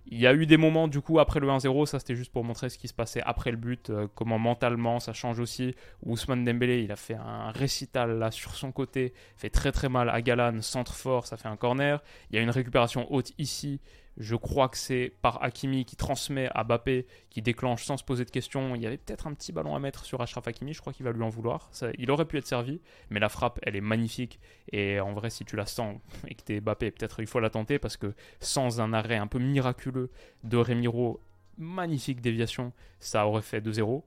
Il 0.09 0.19
y 0.19 0.25
a 0.25 0.33
eu 0.33 0.45
des 0.45 0.55
moments 0.55 0.87
du 0.87 1.01
coup 1.01 1.19
après 1.19 1.41
le 1.41 1.47
1-0, 1.47 1.85
ça 1.85 1.99
c'était 1.99 2.15
juste 2.15 2.31
pour 2.31 2.45
montrer 2.45 2.69
ce 2.69 2.77
qui 2.77 2.87
se 2.87 2.93
passait 2.93 3.21
après 3.25 3.51
le 3.51 3.57
but, 3.57 3.89
euh, 3.89 4.07
comment 4.15 4.39
mentalement 4.39 5.01
ça 5.01 5.11
change 5.11 5.39
aussi. 5.39 5.75
Ousmane 6.05 6.45
Dembélé, 6.45 6.81
il 6.81 6.91
a 6.93 6.95
fait 6.95 7.15
un 7.15 7.51
récital 7.51 8.17
là 8.17 8.31
sur 8.31 8.55
son 8.55 8.71
côté, 8.71 9.13
fait 9.35 9.49
très 9.49 9.73
très 9.73 9.89
mal 9.89 10.09
à 10.09 10.21
Galan, 10.21 10.61
centre 10.61 10.93
fort, 10.93 11.27
ça 11.27 11.35
fait 11.35 11.49
un 11.49 11.57
corner. 11.57 12.01
Il 12.31 12.37
y 12.37 12.39
a 12.39 12.41
une 12.41 12.49
récupération 12.49 13.11
haute 13.11 13.33
ici, 13.37 13.81
je 14.17 14.35
crois 14.35 14.67
que 14.67 14.77
c'est 14.77 15.13
par 15.21 15.43
Hakimi 15.43 15.85
qui 15.85 15.95
transmet 15.95 16.49
à 16.53 16.63
Bappé, 16.63 17.05
qui 17.29 17.41
déclenche 17.41 17.83
sans 17.83 17.97
se 17.97 18.03
poser 18.03 18.25
de 18.25 18.31
questions. 18.31 18.75
Il 18.75 18.81
y 18.81 18.87
avait 18.87 18.97
peut-être 18.97 19.27
un 19.27 19.33
petit 19.33 19.51
ballon 19.51 19.75
à 19.75 19.79
mettre 19.79 20.05
sur 20.05 20.21
Ashraf 20.21 20.47
Hakimi, 20.47 20.73
je 20.73 20.81
crois 20.81 20.93
qu'il 20.93 21.05
va 21.05 21.11
lui 21.11 21.23
en 21.23 21.29
vouloir. 21.29 21.69
il 21.97 22.09
aurait 22.09 22.25
pu 22.25 22.37
être 22.37 22.47
servi, 22.47 22.81
mais 23.09 23.19
la 23.19 23.29
frappe, 23.29 23.59
elle 23.63 23.75
est 23.75 23.81
magnifique. 23.81 24.39
Et 24.71 24.99
en 24.99 25.13
vrai, 25.13 25.29
si 25.29 25.45
tu 25.45 25.55
la 25.55 25.65
sens 25.65 25.97
et 26.27 26.35
que 26.35 26.41
t'es 26.41 26.59
Bappé, 26.59 26.91
peut-être 26.91 27.19
il 27.19 27.27
faut 27.27 27.39
la 27.39 27.49
tenter 27.49 27.79
parce 27.79 27.97
que 27.97 28.13
sans 28.39 28.81
un 28.81 28.93
arrêt 28.93 29.17
un 29.17 29.27
peu 29.27 29.39
miraculeux 29.39 30.09
de 30.43 30.57
Remiro, 30.57 31.21
magnifique 31.57 32.21
déviation, 32.21 32.73
ça 32.99 33.27
aurait 33.27 33.41
fait 33.41 33.61
2-0. 33.61 34.03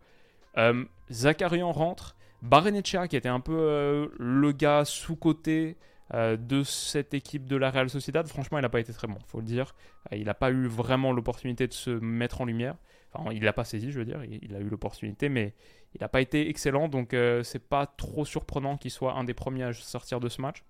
Euh, 0.59 0.85
Zakarian 1.11 1.73
rentre. 1.73 2.16
Barenechea, 2.42 3.07
qui 3.07 3.16
était 3.16 3.29
un 3.29 3.40
peu 3.40 3.55
euh, 3.55 4.09
le 4.18 4.53
gars 4.53 4.87
sous-côté 4.87 5.77
euh, 6.12 6.37
de 6.37 6.64
cette 6.64 7.14
équipe 7.14 7.46
de 7.46 7.57
la 7.57 7.70
Real 7.70 7.88
Sociedad, 7.88 8.27
franchement, 8.27 8.59
il 8.59 8.62
n'a 8.62 8.68
pas 8.68 8.81
été 8.81 8.92
très 8.92 9.07
bon, 9.07 9.18
faut 9.27 9.38
le 9.38 9.46
dire. 9.46 9.75
Euh, 10.12 10.16
il 10.16 10.25
n'a 10.25 10.35
pas 10.35 10.51
eu 10.51 10.66
vraiment 10.66 11.12
l'opportunité 11.12 11.68
de 11.68 11.73
se 11.73 11.90
mettre 11.90 12.40
en 12.40 12.44
lumière. 12.44 12.77
Enfin, 13.12 13.33
il 13.33 13.42
l'a 13.42 13.53
pas 13.53 13.64
saisi, 13.64 13.92
je 13.92 13.99
veux 13.99 14.05
dire. 14.05 14.23
Il, 14.25 14.55
a 14.55 14.61
eu 14.61 14.68
l'opportunité, 14.68 15.29
mais 15.29 15.55
il 15.94 16.01
n'a 16.01 16.09
pas 16.09 16.20
été 16.20 16.49
excellent. 16.49 16.88
Donc, 16.88 17.14
euh, 17.14 17.42
c'est 17.42 17.68
pas 17.68 17.87
trop 17.87 18.25
surprenant 18.25 18.77
qu'il 18.77 18.90
soit 18.90 19.14
un 19.14 19.25
des 19.25 19.35
premiers 19.35 19.64
à 19.64 19.73
sortir 19.73 20.20
de 20.20 20.29
ce 20.29 20.40
match. 20.40 20.64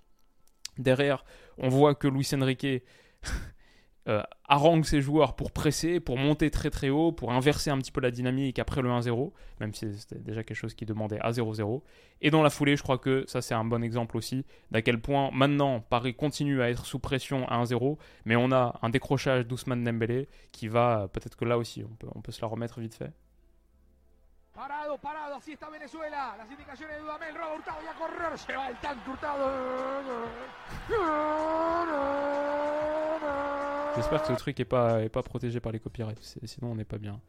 Derrière, 0.78 1.24
on 1.58 1.68
voit 1.68 1.94
que 1.94 2.08
Luis 2.08 2.28
Enrique 2.34 2.66
euh, 4.10 4.22
harangue 4.48 4.84
ses 4.84 5.00
joueurs 5.00 5.36
pour 5.36 5.52
presser, 5.52 6.00
pour 6.00 6.18
monter 6.18 6.50
très 6.50 6.68
très 6.68 6.90
haut, 6.90 7.12
pour 7.12 7.32
inverser 7.32 7.70
un 7.70 7.78
petit 7.78 7.92
peu 7.92 8.00
la 8.00 8.10
dynamique 8.10 8.58
après 8.58 8.82
le 8.82 8.90
1-0, 8.90 9.32
même 9.60 9.72
si 9.72 9.96
c'était 9.96 10.18
déjà 10.18 10.42
quelque 10.42 10.56
chose 10.56 10.74
qui 10.74 10.84
demandait 10.84 11.20
à 11.20 11.30
0-0. 11.30 11.82
Et 12.20 12.30
dans 12.30 12.42
la 12.42 12.50
foulée, 12.50 12.76
je 12.76 12.82
crois 12.82 12.98
que 12.98 13.24
ça 13.28 13.40
c'est 13.40 13.54
un 13.54 13.64
bon 13.64 13.82
exemple 13.82 14.16
aussi 14.16 14.44
d'à 14.70 14.82
quel 14.82 15.00
point 15.00 15.30
maintenant 15.32 15.80
Paris 15.80 16.14
continue 16.14 16.60
à 16.60 16.70
être 16.70 16.84
sous 16.86 16.98
pression 16.98 17.48
à 17.48 17.62
1-0, 17.62 17.98
mais 18.24 18.36
on 18.36 18.50
a 18.50 18.78
un 18.82 18.90
décrochage 18.90 19.46
d'Ousmane 19.46 19.84
Dembélé 19.84 20.28
qui 20.52 20.68
va, 20.68 21.08
peut-être 21.12 21.36
que 21.36 21.44
là 21.44 21.56
aussi 21.56 21.84
on 21.84 21.94
peut, 21.94 22.08
on 22.14 22.20
peut 22.20 22.32
se 22.32 22.40
la 22.42 22.48
remettre 22.48 22.80
vite 22.80 22.94
fait. 22.94 23.12
Parado, 24.52 24.98
parado, 24.98 25.36
así 25.36 25.52
está 25.52 25.70
Venezuela. 25.70 26.34
Las 26.36 26.50
indicaciones 26.50 26.96
de 26.96 27.02
Hurtado 27.02 27.78
correr. 27.98 28.36
Se 28.38 28.52
va 28.54 28.68
el 28.68 28.76
Hurtado. 29.06 29.50
J'espère 33.96 34.22
que 34.22 34.28
ce 34.28 34.32
truc 34.34 34.60
est 34.60 34.64
pas, 34.64 35.02
est 35.02 35.08
pas 35.08 35.22
protégé 35.22 35.58
par 35.60 35.72
les 35.72 35.80
copyrights, 35.80 36.38
sinon 36.44 36.72
on 36.72 36.74
n'est 36.76 36.84
pas 36.84 36.98
bien. 36.98 37.20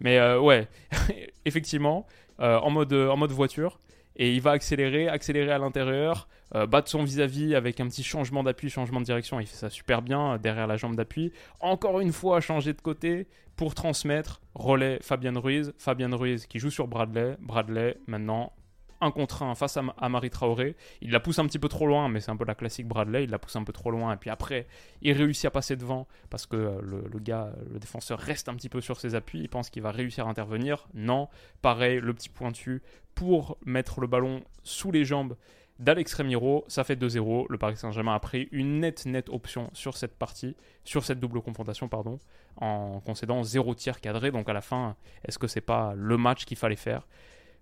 Mais 0.00 0.18
euh, 0.18 0.38
ouais, 0.38 0.68
effectivement, 1.44 2.06
euh, 2.40 2.58
en, 2.58 2.70
mode, 2.70 2.92
en 2.92 3.16
mode 3.16 3.32
voiture, 3.32 3.80
et 4.16 4.34
il 4.34 4.40
va 4.42 4.50
accélérer, 4.50 5.08
accélérer 5.08 5.50
à 5.50 5.58
l'intérieur, 5.58 6.28
euh, 6.54 6.66
battre 6.66 6.90
son 6.90 7.04
vis-à-vis 7.04 7.54
avec 7.54 7.80
un 7.80 7.88
petit 7.88 8.02
changement 8.02 8.42
d'appui, 8.42 8.68
changement 8.68 9.00
de 9.00 9.06
direction, 9.06 9.40
il 9.40 9.46
fait 9.46 9.56
ça 9.56 9.70
super 9.70 10.02
bien 10.02 10.36
derrière 10.36 10.66
la 10.66 10.76
jambe 10.76 10.94
d'appui. 10.94 11.32
Encore 11.60 12.00
une 12.00 12.12
fois, 12.12 12.40
changer 12.40 12.74
de 12.74 12.80
côté 12.80 13.26
pour 13.56 13.74
transmettre, 13.74 14.42
relais 14.54 14.98
Fabien 15.00 15.38
Ruiz, 15.38 15.72
Fabien 15.78 16.14
Ruiz 16.14 16.46
qui 16.46 16.58
joue 16.58 16.70
sur 16.70 16.86
Bradley, 16.86 17.36
Bradley 17.40 17.96
maintenant 18.06 18.52
un 19.00 19.10
contre 19.10 19.42
un 19.42 19.54
face 19.54 19.76
à, 19.76 20.08
Marie 20.08 20.30
Traoré. 20.30 20.76
Il 21.00 21.10
la 21.10 21.20
pousse 21.20 21.38
un 21.38 21.46
petit 21.46 21.58
peu 21.58 21.68
trop 21.68 21.86
loin, 21.86 22.08
mais 22.08 22.20
c'est 22.20 22.30
un 22.30 22.36
peu 22.36 22.44
la 22.44 22.54
classique 22.54 22.86
Bradley. 22.86 23.24
Il 23.24 23.30
la 23.30 23.38
pousse 23.38 23.56
un 23.56 23.64
peu 23.64 23.72
trop 23.72 23.90
loin. 23.90 24.12
Et 24.12 24.16
puis 24.16 24.30
après, 24.30 24.66
il 25.02 25.12
réussit 25.12 25.46
à 25.46 25.50
passer 25.50 25.76
devant 25.76 26.06
parce 26.28 26.46
que 26.46 26.56
euh, 26.56 26.80
le, 26.82 27.18
gars, 27.18 27.52
le 27.72 27.78
défenseur 27.78 28.18
reste 28.18 28.48
un 28.48 28.54
petit 28.54 28.68
peu 28.68 28.80
sur 28.80 29.00
ses 29.00 29.14
appuis. 29.14 29.40
Il 29.40 29.48
pense 29.48 29.70
qu'il 29.70 29.82
va 29.82 29.90
réussir 29.90 30.26
à 30.26 30.30
intervenir. 30.30 30.88
Non. 30.94 31.28
Pareil, 31.62 32.00
le 32.00 32.12
petit 32.14 32.28
pointu 32.28 32.82
pour 33.14 33.58
mettre 33.64 34.00
le 34.00 34.06
ballon 34.06 34.42
sous 34.62 34.92
les 34.92 35.04
jambes 35.04 35.36
d'Alex 35.80 36.12
Remiro, 36.14 36.64
ça 36.68 36.84
fait 36.84 36.94
2-0. 36.94 37.46
Le 37.48 37.58
Paris 37.58 37.76
Saint-Germain 37.76 38.14
a 38.14 38.20
pris 38.20 38.48
une 38.52 38.80
nette, 38.80 39.06
nette 39.06 39.30
option 39.30 39.70
sur 39.72 39.96
cette 39.96 40.14
partie, 40.14 40.54
sur 40.84 41.04
cette 41.04 41.18
double 41.18 41.40
confrontation, 41.40 41.88
pardon, 41.88 42.18
en 42.56 43.00
concédant 43.00 43.42
0 43.42 43.74
tir 43.74 44.00
cadré. 44.00 44.30
Donc 44.30 44.48
à 44.48 44.52
la 44.52 44.60
fin, 44.60 44.96
est-ce 45.26 45.38
que 45.38 45.46
c'est 45.46 45.62
pas 45.62 45.94
le 45.96 46.18
match 46.18 46.44
qu'il 46.44 46.58
fallait 46.58 46.76
faire? 46.76 47.08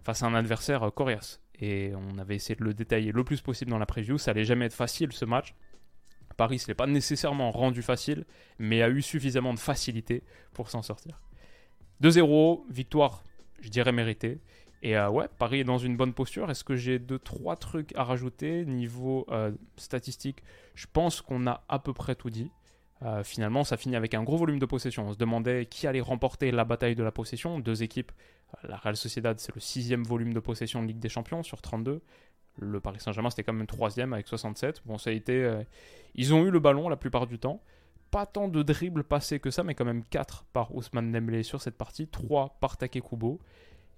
Face 0.02 0.22
à 0.22 0.26
un 0.26 0.34
adversaire 0.34 0.90
coriace 0.94 1.40
et 1.60 1.92
on 1.94 2.18
avait 2.18 2.36
essayé 2.36 2.54
de 2.54 2.64
le 2.64 2.74
détailler 2.74 3.12
le 3.12 3.24
plus 3.24 3.40
possible 3.40 3.70
dans 3.70 3.78
la 3.78 3.86
preview. 3.86 4.18
Ça 4.18 4.30
allait 4.30 4.44
jamais 4.44 4.66
être 4.66 4.74
facile 4.74 5.12
ce 5.12 5.24
match. 5.24 5.54
Paris, 6.36 6.60
ce 6.60 6.68
n'est 6.68 6.74
pas 6.74 6.86
nécessairement 6.86 7.50
rendu 7.50 7.82
facile, 7.82 8.24
mais 8.58 8.80
a 8.82 8.88
eu 8.88 9.02
suffisamment 9.02 9.54
de 9.54 9.58
facilité 9.58 10.22
pour 10.52 10.70
s'en 10.70 10.82
sortir. 10.82 11.20
2-0, 12.00 12.62
victoire, 12.70 13.24
je 13.60 13.68
dirais 13.70 13.90
méritée. 13.90 14.40
Et 14.82 14.96
euh, 14.96 15.10
ouais, 15.10 15.26
Paris 15.38 15.60
est 15.60 15.64
dans 15.64 15.78
une 15.78 15.96
bonne 15.96 16.12
posture. 16.12 16.48
Est-ce 16.48 16.62
que 16.62 16.76
j'ai 16.76 17.00
deux, 17.00 17.18
trois 17.18 17.56
trucs 17.56 17.92
à 17.96 18.04
rajouter? 18.04 18.64
Niveau 18.64 19.26
euh, 19.30 19.50
statistique 19.76 20.44
Je 20.76 20.86
pense 20.92 21.20
qu'on 21.20 21.48
a 21.48 21.64
à 21.68 21.80
peu 21.80 21.92
près 21.92 22.14
tout 22.14 22.30
dit. 22.30 22.52
Euh, 23.02 23.24
finalement, 23.24 23.64
ça 23.64 23.76
finit 23.76 23.96
avec 23.96 24.14
un 24.14 24.22
gros 24.22 24.36
volume 24.36 24.60
de 24.60 24.66
possession. 24.66 25.08
On 25.08 25.12
se 25.12 25.18
demandait 25.18 25.66
qui 25.66 25.88
allait 25.88 26.00
remporter 26.00 26.52
la 26.52 26.64
bataille 26.64 26.94
de 26.94 27.02
la 27.02 27.10
possession. 27.10 27.58
Deux 27.58 27.82
équipes. 27.82 28.12
La 28.62 28.76
Real 28.76 28.96
Sociedad, 28.96 29.38
c'est 29.38 29.54
le 29.54 29.60
sixième 29.60 30.04
volume 30.04 30.32
de 30.32 30.40
possession 30.40 30.82
de 30.82 30.88
Ligue 30.88 30.98
des 30.98 31.08
Champions 31.08 31.42
sur 31.42 31.60
32. 31.60 32.00
Le 32.60 32.80
Paris 32.80 32.98
Saint-Germain, 33.00 33.30
c'était 33.30 33.44
quand 33.44 33.52
même 33.52 33.66
troisième 33.66 34.12
avec 34.12 34.26
67. 34.26 34.82
Bon, 34.84 34.98
ça 34.98 35.10
a 35.10 35.12
été. 35.12 35.62
ils 36.14 36.34
ont 36.34 36.44
eu 36.44 36.50
le 36.50 36.58
ballon 36.58 36.88
la 36.88 36.96
plupart 36.96 37.26
du 37.26 37.38
temps. 37.38 37.62
Pas 38.10 38.24
tant 38.24 38.48
de 38.48 38.62
dribbles 38.62 39.04
passés 39.04 39.38
que 39.38 39.50
ça, 39.50 39.62
mais 39.62 39.74
quand 39.74 39.84
même 39.84 40.02
4 40.04 40.44
par 40.52 40.74
Ousmane 40.74 41.12
Dembélé 41.12 41.42
sur 41.42 41.60
cette 41.60 41.76
partie, 41.76 42.08
3 42.08 42.56
par 42.60 42.78
Take 42.78 43.00
Kubo. 43.00 43.38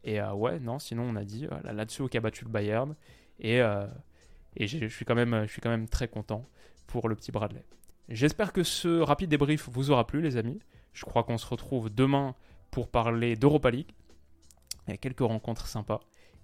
Et 0.05 0.21
euh, 0.21 0.33
ouais, 0.33 0.59
non, 0.59 0.79
sinon 0.79 1.05
on 1.05 1.17
a 1.17 1.25
dit 1.25 1.47
euh, 1.47 1.73
Lazio 1.73 2.09
qui 2.09 2.17
a 2.17 2.21
battu 2.21 2.45
le 2.45 2.51
Bayern. 2.51 2.95
Et, 3.39 3.61
euh, 3.61 3.87
et 4.57 4.67
je 4.67 4.87
suis 4.87 5.05
quand 5.05 5.15
même, 5.15 5.45
je 5.47 5.53
suis 5.53 5.61
quand 5.61 5.71
même 5.71 5.89
très 5.89 6.09
content 6.09 6.45
pour 6.87 7.09
le 7.09 7.15
petit 7.15 7.31
Bradley. 7.31 7.65
J'espère 8.09 8.53
que 8.53 8.65
ce 8.65 9.01
rapide 9.01 9.31
débrief 9.31 9.69
vous 9.71 9.91
aura 9.91 10.07
plu, 10.07 10.21
les 10.21 10.37
amis. 10.37 10.59
Je 10.93 11.05
crois 11.05 11.23
qu'on 11.23 11.39
se 11.39 11.47
retrouve 11.47 11.89
demain 11.95 12.35
pour 12.73 12.89
parler 12.89 13.37
d'Europa 13.37 13.71
League. 13.71 13.93
Il 14.91 14.95
y 14.95 14.95
a 14.95 14.99
quelques 14.99 15.21
rencontres 15.21 15.67
sympas. 15.67 16.01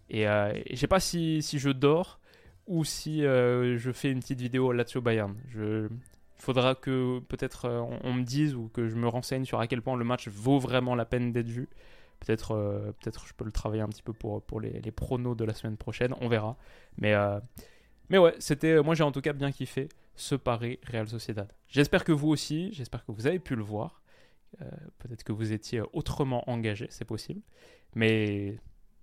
Et, 0.09 0.23
je 0.23 0.73
ne 0.73 0.77
sais 0.77 0.87
pas 0.87 1.01
si, 1.01 1.43
si, 1.43 1.59
je 1.59 1.71
dors 1.71 2.21
ou 2.67 2.85
si 2.85 3.23
je 3.23 3.91
fais 3.93 4.11
une 4.11 4.21
petite 4.21 4.41
vidéo 4.41 4.73
Lazio 4.73 5.01
Bayern. 5.01 5.37
Je, 5.49 5.89
il 6.39 6.43
faudra 6.43 6.75
que 6.75 7.21
peut-être 7.21 7.69
on, 8.05 8.13
me 8.13 8.23
dise 8.23 8.55
ou 8.55 8.69
que 8.69 8.89
je 8.89 8.95
me 8.95 9.09
renseigne 9.09 9.45
sur 9.45 9.59
à 9.59 9.67
quel 9.67 9.83
point 9.83 9.97
le 9.97 10.05
match 10.05 10.29
vaut 10.29 10.59
vraiment 10.59 10.95
la 10.95 11.05
peine 11.05 11.33
d'être 11.33 11.49
vu. 11.49 11.69
Peut-être 12.21 12.53
euh, 12.53 12.93
peut-être 13.01 13.27
je 13.27 13.35
peux 13.35 13.45
le 13.45 13.53
travailler 13.53 13.83
un 13.83 13.89
petit 13.89 14.03
peu 14.03 14.13
pour, 14.13 14.43
pour 14.43 14.61
les, 14.61 14.81
pronos 14.91 15.37
de 15.37 15.45
la 15.45 15.55
semaine 15.55 15.77
prochaine, 15.77 16.15
on 16.21 16.29
verra. 16.29 16.57
Mais, 16.99 17.15
euh, 17.15 17.41
mais 18.11 18.19
ouais, 18.19 18.35
c'était 18.39 18.83
moi 18.83 18.95
j'ai 18.95 19.03
en 19.03 19.13
tout 19.13 19.21
cas 19.21 19.33
bien 19.33 19.51
kiffé 19.51 19.89
ce 20.15 20.35
Paris 20.35 20.79
Real 20.91 21.09
Sociedad. 21.09 21.51
J'espère 21.69 22.05
que 22.05 22.13
vous 22.13 22.29
aussi, 22.29 22.73
j'espère 22.73 23.05
que 23.05 23.13
vous 23.13 23.27
avez 23.27 23.39
pu 23.39 23.55
le 23.55 23.63
voir. 23.63 24.03
Euh, 24.63 24.71
peut-être 24.99 25.25
que 25.25 25.33
vous 25.33 25.53
étiez 25.53 25.83
autrement 25.93 26.49
engagé, 26.51 26.87
c'est 26.91 27.05
possible. 27.05 27.41
Mais 27.95 28.59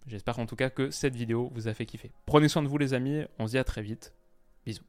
j'espère 0.07 0.39
en 0.39 0.45
tout 0.45 0.55
cas 0.55 0.69
que 0.69 0.91
cette 0.91 1.15
vidéo 1.15 1.51
vous 1.53 1.67
a 1.67 1.73
fait 1.73 1.85
kiffer. 1.85 2.11
Prenez 2.25 2.47
soin 2.47 2.63
de 2.63 2.67
vous 2.67 2.77
les 2.77 2.93
amis, 2.93 3.23
on 3.39 3.47
se 3.47 3.51
dit 3.51 3.57
à 3.57 3.63
très 3.63 3.81
vite. 3.81 4.13
Bisous. 4.65 4.83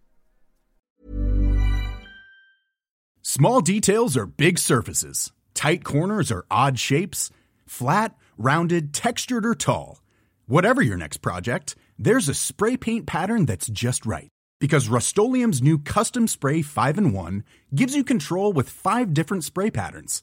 Small 3.23 3.63
details 3.63 4.17
are 4.17 4.27
big 4.27 4.59
surfaces. 4.59 5.33
Tight 5.55 5.85
corners 5.85 6.31
are 6.31 6.45
odd 6.51 6.79
shapes. 6.79 7.31
Flat, 7.67 8.15
rounded, 8.37 8.93
textured, 8.93 9.47
or 9.47 9.55
tall. 9.55 10.03
Whatever 10.47 10.83
your 10.83 10.99
next 10.99 11.19
project, 11.19 11.75
there's 11.99 12.29
a 12.29 12.35
spray 12.35 12.77
paint 12.77 13.07
pattern 13.07 13.47
that's 13.47 13.69
just 13.69 14.05
right. 14.05 14.29
Because 14.61 14.89
Rust 14.89 15.17
new 15.19 15.79
Custom 15.79 16.29
Spray 16.29 16.63
5 16.63 16.99
in 16.99 17.13
1 17.13 17.45
gives 17.75 17.95
you 17.95 18.05
control 18.05 18.53
with 18.53 18.69
five 18.69 19.13
different 19.13 19.45
spray 19.45 19.71
patterns. 19.71 20.23